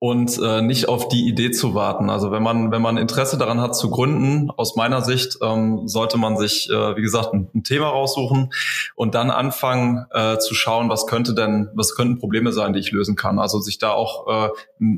und 0.04 0.38
äh, 0.38 0.62
nicht 0.62 0.90
auf 0.90 1.08
die 1.08 1.30
Idee 1.30 1.52
zu 1.52 1.76
warten. 1.76 2.10
Also 2.10 2.30
wenn 2.30 2.44
man 2.44 2.74
wenn 2.74 2.82
man 2.82 2.98
Interesse 2.98 3.38
daran 3.38 3.62
hat 3.62 3.74
zu 3.74 3.90
gründen, 3.90 4.52
aus 4.52 4.76
meiner 4.76 5.02
Sicht 5.02 5.38
ähm, 5.42 5.88
sollte 5.88 6.18
man 6.18 6.36
sich 6.36 6.70
äh, 6.70 6.98
wie 6.98 7.02
gesagt 7.02 7.34
ein, 7.34 7.48
ein, 7.56 7.64
Thema 7.64 7.88
raussuchen 7.88 8.52
und 8.98 9.16
dann 9.16 9.32
anfangen 9.32 10.06
äh, 10.12 10.40
zu 10.40 10.56
schauen, 10.56 10.90
was 10.90 11.08
könnte 11.08 11.34
denn 11.34 11.70
was 11.74 11.96
könnten 11.96 12.20
Probleme 12.20 12.52
sein, 12.52 12.74
die 12.74 12.82
ich 12.82 12.92
lösen 12.92 13.16
kann. 13.16 13.40
Also 13.40 13.62
sich 13.62 13.78
da 13.78 13.92
auch 13.92 14.28
äh, 14.28 14.50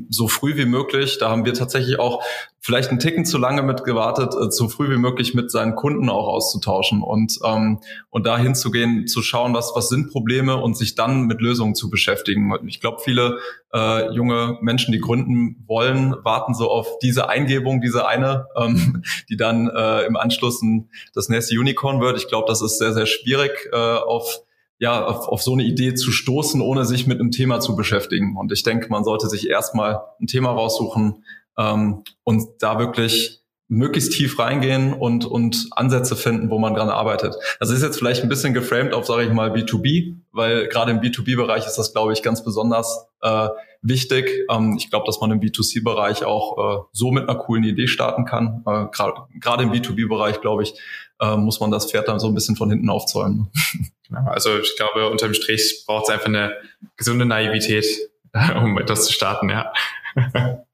so 0.08 0.26
früh 0.26 0.56
wie 0.56 0.66
möglich. 0.66 1.18
Da 1.18 1.30
haben 1.30 1.44
wir 1.44 1.54
tatsächlich 1.54 2.00
auch 2.00 2.24
vielleicht 2.58 2.90
einen 2.90 2.98
Ticken 2.98 3.24
zu 3.24 3.38
lange 3.38 3.62
mit 3.62 3.84
gewartet, 3.84 4.34
äh, 4.34 4.50
so 4.50 4.68
früh 4.68 4.90
wie 4.90 4.98
möglich 4.98 5.34
mit 5.34 5.52
seinen 5.52 5.76
Kunden 5.76 6.08
auch 6.08 6.26
auszutauschen 6.26 7.00
und 7.00 7.38
ähm, 7.44 7.78
und 8.10 8.26
da 8.26 8.36
hinzugehen, 8.36 9.06
zu 9.06 9.22
schauen, 9.22 9.54
was 9.54 9.70
was 9.76 9.88
sind 9.88 10.10
Probleme 10.10 10.56
und 10.56 10.76
sich 10.76 10.96
dann 10.96 11.26
mit 11.26 11.40
Lösungen 11.40 11.76
zu 11.76 11.90
beschäftigen. 11.90 12.52
Ich 12.66 12.80
glaube, 12.80 12.98
viele 13.04 13.38
äh, 13.76 14.10
junge 14.12 14.56
Menschen, 14.62 14.92
die 14.92 15.00
gründen 15.00 15.62
wollen, 15.66 16.14
warten 16.24 16.54
so 16.54 16.70
auf 16.70 16.98
diese 17.00 17.28
Eingebung, 17.28 17.82
diese 17.82 18.08
eine, 18.08 18.46
ähm, 18.56 19.02
die 19.28 19.36
dann 19.36 19.68
äh, 19.68 20.02
im 20.06 20.16
Anschluss 20.16 20.62
ein, 20.62 20.88
das 21.14 21.28
nächste 21.28 21.58
Unicorn 21.58 22.00
wird. 22.00 22.16
Ich 22.16 22.28
glaube, 22.28 22.46
das 22.48 22.62
ist 22.62 22.78
sehr, 22.78 22.94
sehr 22.94 23.06
schwierig 23.06 23.68
äh, 23.72 23.76
auf 23.76 24.40
ja, 24.78 25.06
auf, 25.06 25.28
auf 25.28 25.42
so 25.42 25.54
eine 25.54 25.64
Idee 25.64 25.94
zu 25.94 26.10
stoßen, 26.12 26.60
ohne 26.60 26.84
sich 26.84 27.06
mit 27.06 27.18
einem 27.18 27.30
Thema 27.30 27.60
zu 27.60 27.76
beschäftigen. 27.76 28.36
Und 28.36 28.52
ich 28.52 28.62
denke, 28.62 28.88
man 28.90 29.04
sollte 29.04 29.26
sich 29.26 29.48
erstmal 29.48 30.02
ein 30.20 30.26
Thema 30.26 30.50
raussuchen 30.50 31.24
ähm, 31.56 32.02
und 32.24 32.46
da 32.60 32.78
wirklich 32.78 33.40
möglichst 33.68 34.12
tief 34.12 34.38
reingehen 34.38 34.92
und, 34.92 35.24
und 35.24 35.68
Ansätze 35.72 36.14
finden, 36.14 36.50
wo 36.50 36.58
man 36.58 36.74
dran 36.74 36.88
arbeitet. 36.88 37.36
Das 37.58 37.70
ist 37.70 37.82
jetzt 37.82 37.96
vielleicht 37.96 38.22
ein 38.22 38.28
bisschen 38.28 38.54
geframed 38.54 38.92
auf, 38.92 39.06
sage 39.06 39.24
ich 39.24 39.32
mal, 39.32 39.50
B2B, 39.50 40.16
weil 40.36 40.68
gerade 40.68 40.92
im 40.92 41.00
B2B-Bereich 41.00 41.66
ist 41.66 41.76
das, 41.76 41.92
glaube 41.92 42.12
ich, 42.12 42.22
ganz 42.22 42.44
besonders 42.44 43.08
äh, 43.22 43.48
wichtig. 43.82 44.30
Ähm, 44.50 44.76
ich 44.78 44.90
glaube, 44.90 45.06
dass 45.06 45.20
man 45.20 45.30
im 45.30 45.40
B2C-Bereich 45.40 46.24
auch 46.24 46.58
äh, 46.58 46.84
so 46.92 47.10
mit 47.10 47.28
einer 47.28 47.38
coolen 47.38 47.64
Idee 47.64 47.86
starten 47.86 48.24
kann. 48.24 48.62
Äh, 48.66 48.86
gerade 48.90 49.62
im 49.62 49.72
B2B-Bereich, 49.72 50.40
glaube 50.40 50.62
ich, 50.62 50.74
äh, 51.20 51.36
muss 51.36 51.60
man 51.60 51.70
das 51.70 51.90
Pferd 51.90 52.08
dann 52.08 52.20
so 52.20 52.28
ein 52.28 52.34
bisschen 52.34 52.56
von 52.56 52.70
hinten 52.70 52.90
aufzäumen. 52.90 53.50
Genau, 54.08 54.30
also 54.30 54.56
ich 54.60 54.76
glaube, 54.76 55.10
unterm 55.10 55.34
Strich 55.34 55.82
braucht 55.84 56.04
es 56.04 56.10
einfach 56.10 56.28
eine 56.28 56.52
gesunde 56.96 57.26
Naivität, 57.26 57.84
um 58.56 58.78
etwas 58.78 59.06
zu 59.06 59.12
starten, 59.12 59.48
ja. 59.48 59.72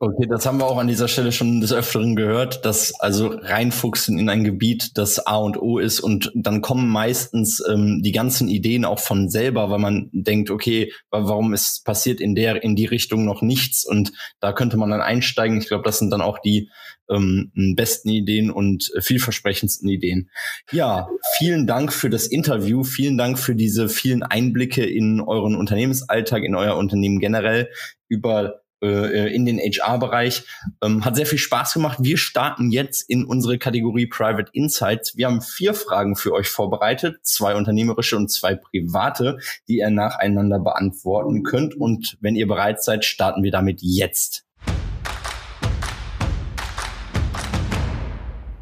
Okay, 0.00 0.28
das 0.28 0.46
haben 0.46 0.58
wir 0.58 0.66
auch 0.66 0.78
an 0.78 0.86
dieser 0.86 1.08
Stelle 1.08 1.32
schon 1.32 1.60
des 1.60 1.72
Öfteren 1.72 2.14
gehört, 2.14 2.64
dass 2.64 2.94
also 3.00 3.34
reinfuchsen 3.34 4.16
in 4.16 4.28
ein 4.28 4.44
Gebiet 4.44 4.96
das 4.96 5.26
A 5.26 5.38
und 5.38 5.60
O 5.60 5.80
ist 5.80 5.98
und 5.98 6.30
dann 6.36 6.60
kommen 6.60 6.88
meistens 6.88 7.60
ähm, 7.68 8.00
die 8.04 8.12
ganzen 8.12 8.48
Ideen 8.48 8.84
auch 8.84 9.00
von 9.00 9.28
selber, 9.28 9.70
weil 9.70 9.80
man 9.80 10.08
denkt, 10.12 10.50
okay, 10.50 10.92
warum 11.10 11.52
ist 11.52 11.84
passiert 11.84 12.20
in 12.20 12.36
der 12.36 12.62
in 12.62 12.76
die 12.76 12.84
Richtung 12.84 13.24
noch 13.24 13.42
nichts 13.42 13.84
und 13.84 14.12
da 14.38 14.52
könnte 14.52 14.76
man 14.76 14.90
dann 14.90 15.00
einsteigen. 15.00 15.58
Ich 15.58 15.66
glaube, 15.66 15.82
das 15.82 15.98
sind 15.98 16.10
dann 16.10 16.22
auch 16.22 16.38
die 16.38 16.70
ähm, 17.10 17.50
besten 17.74 18.10
Ideen 18.10 18.52
und 18.52 18.92
vielversprechendsten 19.00 19.88
Ideen. 19.88 20.30
Ja, 20.70 21.08
vielen 21.38 21.66
Dank 21.66 21.92
für 21.92 22.08
das 22.08 22.28
Interview, 22.28 22.84
vielen 22.84 23.18
Dank 23.18 23.36
für 23.36 23.56
diese 23.56 23.88
vielen 23.88 24.22
Einblicke 24.22 24.86
in 24.86 25.20
euren 25.20 25.56
Unternehmensalltag, 25.56 26.44
in 26.44 26.54
euer 26.54 26.76
Unternehmen 26.76 27.18
generell 27.18 27.68
über 28.06 28.60
äh, 28.82 29.34
in 29.34 29.44
den 29.44 29.58
HR-Bereich. 29.58 30.44
Ähm, 30.82 31.04
hat 31.04 31.16
sehr 31.16 31.26
viel 31.26 31.38
Spaß 31.38 31.74
gemacht. 31.74 31.98
Wir 32.00 32.16
starten 32.16 32.70
jetzt 32.70 33.08
in 33.08 33.24
unsere 33.24 33.58
Kategorie 33.58 34.06
Private 34.06 34.50
Insights. 34.52 35.16
Wir 35.16 35.26
haben 35.26 35.40
vier 35.40 35.74
Fragen 35.74 36.16
für 36.16 36.32
euch 36.32 36.48
vorbereitet, 36.48 37.18
zwei 37.22 37.54
unternehmerische 37.54 38.16
und 38.16 38.30
zwei 38.30 38.54
private, 38.54 39.38
die 39.68 39.78
ihr 39.78 39.90
nacheinander 39.90 40.58
beantworten 40.58 41.42
könnt. 41.42 41.74
Und 41.74 42.16
wenn 42.20 42.36
ihr 42.36 42.46
bereit 42.46 42.82
seid, 42.82 43.04
starten 43.04 43.42
wir 43.42 43.50
damit 43.50 43.80
jetzt. 43.82 44.44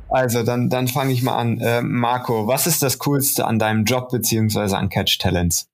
Also 0.09 0.45
dann, 0.45 0.71
dann 0.71 0.89
fange 0.89 1.13
ich 1.13 1.23
mal 1.23 1.37
an. 1.37 1.59
Äh, 1.59 1.83
Marco, 1.83 2.47
was 2.47 2.67
ist 2.67 2.83
das 2.83 2.99
Coolste 2.99 3.45
an 3.45 3.59
deinem 3.59 3.85
Job 3.85 4.09
beziehungsweise 4.11 4.79
an 4.79 4.89
Catch 4.89 5.19
Talents? 5.19 5.69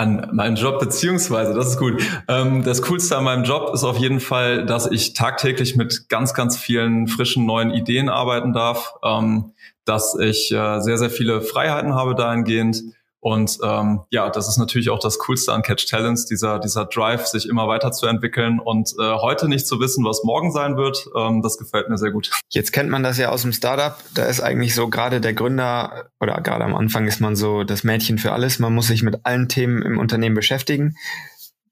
An 0.00 0.30
meinem 0.32 0.56
Job 0.56 0.80
beziehungsweise, 0.80 1.52
das 1.52 1.68
ist 1.68 1.78
gut. 1.78 2.02
Ähm, 2.26 2.64
das 2.64 2.80
Coolste 2.80 3.18
an 3.18 3.24
meinem 3.24 3.44
Job 3.44 3.74
ist 3.74 3.84
auf 3.84 3.98
jeden 3.98 4.20
Fall, 4.20 4.64
dass 4.64 4.90
ich 4.90 5.12
tagtäglich 5.12 5.76
mit 5.76 6.08
ganz, 6.08 6.32
ganz 6.32 6.56
vielen 6.56 7.06
frischen 7.06 7.44
neuen 7.44 7.70
Ideen 7.70 8.08
arbeiten 8.08 8.54
darf, 8.54 8.94
ähm, 9.04 9.52
dass 9.84 10.16
ich 10.18 10.50
äh, 10.52 10.80
sehr, 10.80 10.96
sehr 10.96 11.10
viele 11.10 11.42
Freiheiten 11.42 11.94
habe 11.94 12.14
dahingehend 12.14 12.82
und 13.20 13.58
ähm, 13.62 14.00
ja, 14.10 14.30
das 14.30 14.48
ist 14.48 14.56
natürlich 14.56 14.88
auch 14.88 14.98
das 14.98 15.18
Coolste 15.18 15.52
an 15.52 15.60
Catch 15.60 15.86
Talents, 15.88 16.24
dieser, 16.24 16.58
dieser 16.58 16.86
Drive, 16.86 17.26
sich 17.26 17.46
immer 17.48 17.68
weiterzuentwickeln 17.68 18.58
und 18.58 18.94
äh, 18.98 19.12
heute 19.12 19.46
nicht 19.46 19.66
zu 19.66 19.78
wissen, 19.78 20.06
was 20.06 20.24
morgen 20.24 20.52
sein 20.52 20.78
wird, 20.78 21.06
ähm, 21.14 21.42
das 21.42 21.58
gefällt 21.58 21.90
mir 21.90 21.98
sehr 21.98 22.12
gut. 22.12 22.30
Jetzt 22.48 22.72
kennt 22.72 22.88
man 22.88 23.02
das 23.02 23.18
ja 23.18 23.28
aus 23.28 23.42
dem 23.42 23.52
Startup. 23.52 23.94
Da 24.14 24.24
ist 24.24 24.40
eigentlich 24.40 24.74
so 24.74 24.88
gerade 24.88 25.20
der 25.20 25.34
Gründer 25.34 26.10
oder 26.18 26.40
gerade 26.40 26.64
am 26.64 26.74
Anfang 26.74 27.06
ist 27.06 27.20
man 27.20 27.36
so 27.36 27.62
das 27.62 27.84
Mädchen 27.84 28.16
für 28.16 28.32
alles. 28.32 28.58
Man 28.58 28.74
muss 28.74 28.86
sich 28.86 29.02
mit 29.02 29.26
allen 29.26 29.48
Themen 29.48 29.82
im 29.82 29.98
Unternehmen 29.98 30.34
beschäftigen. 30.34 30.96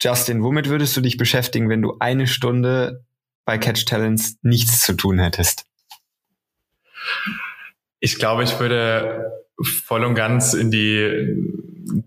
Justin, 0.02 0.42
womit 0.42 0.68
würdest 0.68 0.94
du 0.98 1.00
dich 1.00 1.16
beschäftigen, 1.16 1.70
wenn 1.70 1.80
du 1.80 1.96
eine 1.98 2.26
Stunde 2.26 3.04
bei 3.46 3.56
Catch 3.56 3.86
Talents 3.86 4.36
nichts 4.42 4.82
zu 4.82 4.92
tun 4.92 5.18
hättest? 5.18 5.64
Ich 8.00 8.18
glaube, 8.18 8.44
ich 8.44 8.60
würde 8.60 9.32
voll 9.62 10.04
und 10.04 10.14
ganz 10.14 10.54
in 10.54 10.70
die, 10.70 11.34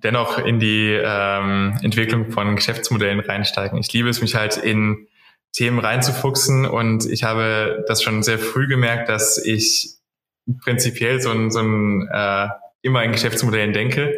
dennoch 0.03 0.37
in 0.39 0.59
die 0.59 0.97
ähm, 1.03 1.77
Entwicklung 1.81 2.31
von 2.31 2.55
Geschäftsmodellen 2.55 3.19
reinsteigen. 3.19 3.77
Ich 3.77 3.91
liebe 3.93 4.09
es, 4.09 4.21
mich 4.21 4.35
halt 4.35 4.57
in 4.57 5.07
Themen 5.53 5.79
reinzufuchsen 5.79 6.65
und 6.65 7.05
ich 7.05 7.23
habe 7.23 7.83
das 7.87 8.01
schon 8.01 8.23
sehr 8.23 8.39
früh 8.39 8.67
gemerkt, 8.67 9.09
dass 9.09 9.37
ich 9.37 9.95
prinzipiell 10.63 11.21
so 11.21 11.29
ein, 11.31 11.51
so 11.51 11.59
ein 11.59 12.07
äh, 12.11 12.47
immer 12.81 13.03
in 13.03 13.11
Geschäftsmodellen 13.11 13.73
denke 13.73 14.13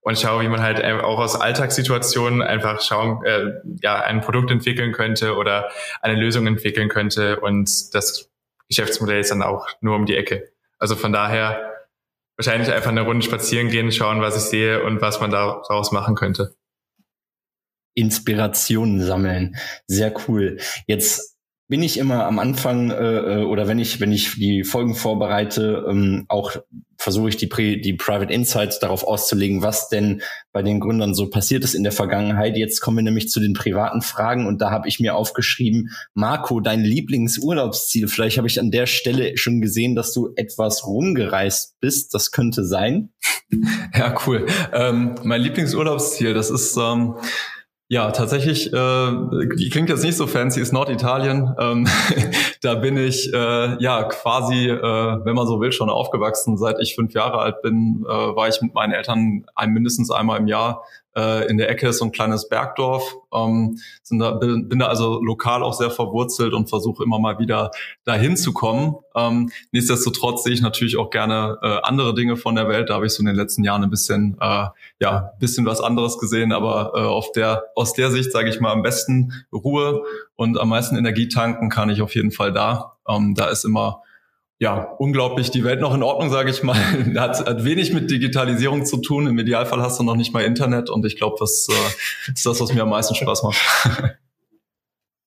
und 0.00 0.18
schaue, 0.18 0.42
wie 0.42 0.48
man 0.48 0.62
halt 0.62 0.82
auch 1.02 1.18
aus 1.18 1.38
Alltagssituationen 1.38 2.42
einfach 2.42 2.80
schauen, 2.80 3.24
äh, 3.24 3.60
ja, 3.82 4.00
ein 4.00 4.20
Produkt 4.20 4.50
entwickeln 4.50 4.92
könnte 4.92 5.34
oder 5.34 5.68
eine 6.00 6.14
Lösung 6.14 6.46
entwickeln 6.46 6.88
könnte 6.88 7.40
und 7.40 7.94
das 7.94 8.30
Geschäftsmodell 8.68 9.20
ist 9.20 9.30
dann 9.30 9.42
auch 9.42 9.66
nur 9.80 9.96
um 9.96 10.06
die 10.06 10.16
Ecke. 10.16 10.50
Also 10.78 10.94
von 10.94 11.12
daher 11.12 11.67
wahrscheinlich 12.38 12.72
einfach 12.72 12.90
eine 12.90 13.02
Runde 13.02 13.24
spazieren 13.24 13.68
gehen, 13.68 13.92
schauen, 13.92 14.20
was 14.20 14.36
ich 14.36 14.42
sehe 14.42 14.82
und 14.84 15.00
was 15.00 15.20
man 15.20 15.30
daraus 15.30 15.92
machen 15.92 16.14
könnte. 16.14 16.54
Inspirationen 17.94 19.00
sammeln. 19.04 19.56
Sehr 19.88 20.14
cool. 20.28 20.58
Jetzt 20.86 21.37
bin 21.68 21.82
ich 21.82 21.98
immer 21.98 22.24
am 22.24 22.38
Anfang 22.38 22.90
äh, 22.90 22.94
äh, 22.94 23.44
oder 23.44 23.68
wenn 23.68 23.78
ich 23.78 24.00
wenn 24.00 24.10
ich 24.10 24.34
die 24.36 24.64
Folgen 24.64 24.94
vorbereite, 24.94 25.86
ähm, 25.88 26.24
auch 26.28 26.56
versuche 26.96 27.28
ich 27.28 27.36
die 27.36 27.80
die 27.80 27.92
Private 27.92 28.32
Insights 28.32 28.78
darauf 28.78 29.04
auszulegen, 29.04 29.62
was 29.62 29.90
denn 29.90 30.22
bei 30.52 30.62
den 30.62 30.80
Gründern 30.80 31.14
so 31.14 31.28
passiert 31.28 31.64
ist 31.64 31.74
in 31.74 31.82
der 31.82 31.92
Vergangenheit. 31.92 32.56
Jetzt 32.56 32.80
kommen 32.80 32.96
wir 32.96 33.04
nämlich 33.04 33.28
zu 33.28 33.38
den 33.38 33.52
privaten 33.52 34.00
Fragen 34.00 34.46
und 34.46 34.62
da 34.62 34.70
habe 34.70 34.88
ich 34.88 34.98
mir 34.98 35.14
aufgeschrieben, 35.14 35.90
Marco, 36.14 36.60
dein 36.60 36.82
Lieblingsurlaubsziel. 36.82 38.08
Vielleicht 38.08 38.38
habe 38.38 38.48
ich 38.48 38.58
an 38.58 38.70
der 38.70 38.86
Stelle 38.86 39.36
schon 39.36 39.60
gesehen, 39.60 39.94
dass 39.94 40.14
du 40.14 40.32
etwas 40.36 40.86
rumgereist 40.86 41.78
bist. 41.80 42.14
Das 42.14 42.30
könnte 42.30 42.64
sein. 42.64 43.10
Ja, 43.94 44.14
cool. 44.26 44.46
Ähm, 44.74 45.14
mein 45.24 45.40
Lieblingsurlaubsziel, 45.40 46.34
das 46.34 46.50
ist 46.50 46.76
ähm, 46.76 47.14
ja, 47.90 48.10
tatsächlich, 48.10 48.70
äh, 48.70 49.10
klingt 49.70 49.88
jetzt 49.88 50.04
nicht 50.04 50.16
so 50.16 50.26
fancy, 50.26 50.60
ist 50.60 50.72
Norditalien. 50.72 51.54
Ähm, 51.58 51.86
da 52.62 52.74
bin 52.74 52.98
ich 52.98 53.32
äh, 53.32 53.82
ja 53.82 54.02
quasi, 54.04 54.68
äh, 54.68 55.24
wenn 55.24 55.34
man 55.34 55.46
so 55.46 55.58
will, 55.62 55.72
schon 55.72 55.88
aufgewachsen. 55.88 56.58
Seit 56.58 56.78
ich 56.80 56.94
fünf 56.94 57.14
Jahre 57.14 57.38
alt 57.38 57.62
bin, 57.62 58.04
äh, 58.06 58.10
war 58.10 58.46
ich 58.46 58.60
mit 58.60 58.74
meinen 58.74 58.92
Eltern 58.92 59.46
ein, 59.54 59.70
mindestens 59.70 60.10
einmal 60.10 60.38
im 60.38 60.46
Jahr 60.46 60.84
äh, 61.18 61.50
in 61.50 61.58
der 61.58 61.68
Ecke 61.68 61.88
ist 61.88 61.98
so 61.98 62.04
ein 62.04 62.12
kleines 62.12 62.48
Bergdorf. 62.48 63.16
Ähm, 63.34 63.78
da, 64.10 64.32
bin, 64.32 64.68
bin 64.68 64.78
da 64.78 64.86
also 64.86 65.20
lokal 65.20 65.62
auch 65.62 65.74
sehr 65.74 65.90
verwurzelt 65.90 66.54
und 66.54 66.68
versuche 66.68 67.02
immer 67.02 67.18
mal 67.18 67.38
wieder 67.38 67.72
dahin 68.04 68.36
zu 68.36 68.52
kommen. 68.52 68.94
Ähm, 69.16 69.50
nichtsdestotrotz 69.72 70.44
sehe 70.44 70.52
ich 70.52 70.62
natürlich 70.62 70.96
auch 70.96 71.10
gerne 71.10 71.58
äh, 71.62 71.80
andere 71.82 72.14
Dinge 72.14 72.36
von 72.36 72.54
der 72.54 72.68
Welt. 72.68 72.88
Da 72.88 72.94
habe 72.94 73.06
ich 73.06 73.12
so 73.12 73.20
in 73.20 73.26
den 73.26 73.34
letzten 73.34 73.64
Jahren 73.64 73.82
ein 73.82 73.90
bisschen, 73.90 74.36
äh, 74.40 74.66
ja, 75.00 75.32
bisschen 75.40 75.66
was 75.66 75.80
anderes 75.80 76.18
gesehen, 76.18 76.52
aber 76.52 76.92
äh, 76.94 77.00
auf 77.00 77.32
der, 77.32 77.64
aus 77.74 77.94
der 77.94 78.10
Sicht 78.10 78.30
sage 78.30 78.48
ich 78.48 78.60
mal 78.60 78.72
am 78.72 78.82
besten 78.82 79.32
Ruhe 79.52 80.04
und 80.36 80.58
am 80.58 80.68
meisten 80.68 80.96
Energie 80.96 81.28
tanken 81.28 81.68
kann 81.68 81.90
ich 81.90 82.00
auf 82.00 82.14
jeden 82.14 82.30
Fall 82.30 82.52
da. 82.52 82.96
Ähm, 83.08 83.34
da 83.34 83.48
ist 83.48 83.64
immer 83.64 84.02
ja, 84.60 84.82
unglaublich 84.98 85.50
die 85.50 85.62
Welt 85.62 85.80
noch 85.80 85.94
in 85.94 86.02
Ordnung, 86.02 86.30
sage 86.30 86.50
ich 86.50 86.62
mal. 86.62 86.76
hat, 87.16 87.46
hat 87.46 87.64
wenig 87.64 87.92
mit 87.92 88.10
Digitalisierung 88.10 88.84
zu 88.84 88.98
tun. 88.98 89.26
Im 89.26 89.38
Idealfall 89.38 89.80
hast 89.80 90.00
du 90.00 90.02
noch 90.02 90.16
nicht 90.16 90.32
mal 90.32 90.42
Internet 90.42 90.90
und 90.90 91.06
ich 91.06 91.16
glaube, 91.16 91.36
das 91.38 91.68
äh, 91.70 92.32
ist 92.32 92.44
das, 92.44 92.60
was 92.60 92.72
mir 92.72 92.82
am 92.82 92.90
meisten 92.90 93.14
Spaß 93.14 93.42
macht. 93.42 93.58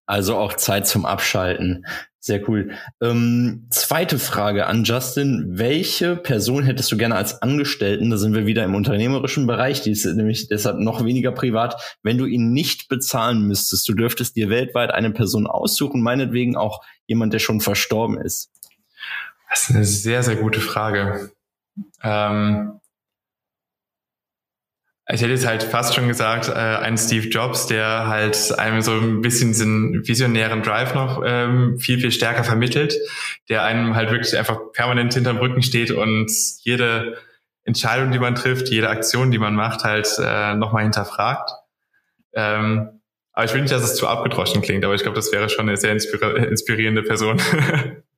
Also 0.08 0.36
auch 0.36 0.56
Zeit 0.56 0.88
zum 0.88 1.06
Abschalten. 1.06 1.86
Sehr 2.20 2.48
cool. 2.50 2.72
Ähm, 3.02 3.68
zweite 3.70 4.20
Frage 4.20 4.68
an 4.68 4.84
Justin. 4.84 5.52
Welche 5.52 6.18
Person 6.18 6.64
hättest 6.64 6.92
du 6.92 6.98
gerne 6.98 7.16
als 7.16 7.42
Angestellten? 7.42 8.10
Da 8.10 8.18
sind 8.18 8.34
wir 8.34 8.46
wieder 8.46 8.66
im 8.66 8.76
unternehmerischen 8.76 9.48
Bereich, 9.48 9.84
die 9.84 9.92
ist 9.92 10.06
nämlich 10.06 10.50
deshalb 10.50 10.80
noch 10.80 11.06
weniger 11.06 11.32
privat. 11.32 11.98
Wenn 12.04 12.18
du 12.18 12.26
ihn 12.26 12.52
nicht 12.52 12.90
bezahlen 12.90 13.48
müsstest, 13.48 13.88
du 13.88 13.94
dürftest 13.94 14.36
dir 14.36 14.50
weltweit 14.50 14.92
eine 14.92 15.12
Person 15.12 15.48
aussuchen, 15.48 16.02
meinetwegen 16.02 16.58
auch 16.58 16.84
jemand, 17.08 17.32
der 17.32 17.40
schon 17.40 17.62
verstorben 17.62 18.20
ist. 18.20 18.52
Das 19.52 19.70
ist 19.70 19.76
eine 19.76 19.84
sehr, 19.84 20.24
sehr 20.24 20.38
gute 20.38 20.62
Frage. 20.62 21.30
Ähm, 22.02 22.80
ich 25.10 25.22
hätte 25.22 25.34
jetzt 25.34 25.46
halt 25.46 25.64
fast 25.64 25.94
schon 25.94 26.08
gesagt, 26.08 26.48
äh, 26.48 26.54
ein 26.54 26.98
Steve 26.98 27.28
Jobs, 27.28 27.68
der 27.68 28.08
halt 28.08 28.58
einem 28.58 28.82
so 28.82 28.94
ein 28.94 29.22
bisschen 29.22 29.50
diesen 29.50 30.08
visionären 30.08 30.64
Drive 30.64 30.96
noch 30.96 31.22
ähm, 31.26 31.78
viel, 31.80 32.00
viel 32.00 32.14
stärker 32.14 32.46
vermittelt, 32.46 32.96
der 33.50 33.66
einem 33.66 33.94
halt 33.94 34.10
wirklich 34.10 34.38
einfach 34.38 34.58
permanent 34.72 35.14
hinterm 35.14 35.36
Rücken 35.38 35.62
steht 35.62 35.92
und 35.92 36.32
jede 36.62 37.18
Entscheidung, 37.66 38.14
die 38.14 38.20
man 38.20 38.36
trifft, 38.36 38.70
jede 38.70 38.88
Aktion, 38.88 39.32
die 39.32 39.38
man 39.38 39.54
macht, 39.54 39.84
halt 39.84 40.08
äh, 40.18 40.56
nochmal 40.56 40.84
hinterfragt. 40.84 41.52
Ähm, 42.32 43.02
aber 43.34 43.46
ich 43.46 43.54
will 43.54 43.62
nicht, 43.62 43.74
dass 43.74 43.84
es 43.84 43.96
zu 43.96 44.08
abgedroschen 44.08 44.62
klingt, 44.62 44.86
aber 44.86 44.96
ich 44.96 45.02
glaube, 45.02 45.18
das 45.18 45.34
wäre 45.34 45.50
schon 45.50 45.68
eine 45.68 45.76
sehr 45.76 45.92
inspirierende 45.92 47.04
Person. 47.04 47.42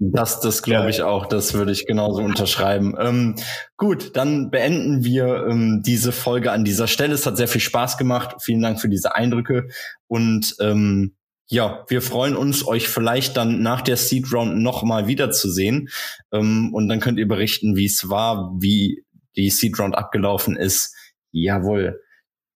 Das, 0.00 0.40
das 0.40 0.62
glaube 0.62 0.90
ich 0.90 1.02
auch. 1.02 1.26
Das 1.26 1.54
würde 1.54 1.72
ich 1.72 1.86
genauso 1.86 2.22
unterschreiben. 2.22 2.94
Ähm, 3.00 3.34
gut, 3.76 4.16
dann 4.16 4.50
beenden 4.50 5.04
wir 5.04 5.46
ähm, 5.48 5.82
diese 5.84 6.12
Folge 6.12 6.52
an 6.52 6.64
dieser 6.64 6.86
Stelle. 6.86 7.14
Es 7.14 7.26
hat 7.26 7.36
sehr 7.36 7.48
viel 7.48 7.60
Spaß 7.60 7.98
gemacht. 7.98 8.36
Vielen 8.40 8.62
Dank 8.62 8.80
für 8.80 8.88
diese 8.88 9.16
Eindrücke. 9.16 9.68
Und 10.06 10.54
ähm, 10.60 11.16
ja, 11.48 11.84
wir 11.88 12.00
freuen 12.00 12.36
uns, 12.36 12.66
euch 12.66 12.88
vielleicht 12.88 13.36
dann 13.36 13.62
nach 13.62 13.80
der 13.80 13.96
Seed 13.96 14.32
Round 14.32 14.58
nochmal 14.58 15.08
wiederzusehen. 15.08 15.88
Ähm, 16.32 16.72
und 16.72 16.88
dann 16.88 17.00
könnt 17.00 17.18
ihr 17.18 17.26
berichten, 17.26 17.74
wie 17.74 17.86
es 17.86 18.08
war, 18.08 18.54
wie 18.60 19.04
die 19.36 19.50
Seed 19.50 19.78
Round 19.80 19.96
abgelaufen 19.96 20.56
ist. 20.56 20.94
Jawohl. 21.32 22.00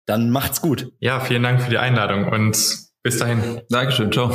Dann 0.07 0.31
macht's 0.31 0.61
gut. 0.61 0.93
Ja, 0.99 1.21
vielen 1.21 1.43
Dank 1.43 1.63
für 1.63 1.71
die 1.71 1.79
Einladung 1.79 2.29
und 2.29 2.57
bis 3.03 3.19
dahin. 3.19 3.63
Dankeschön. 3.71 4.13
Ciao. 4.13 4.35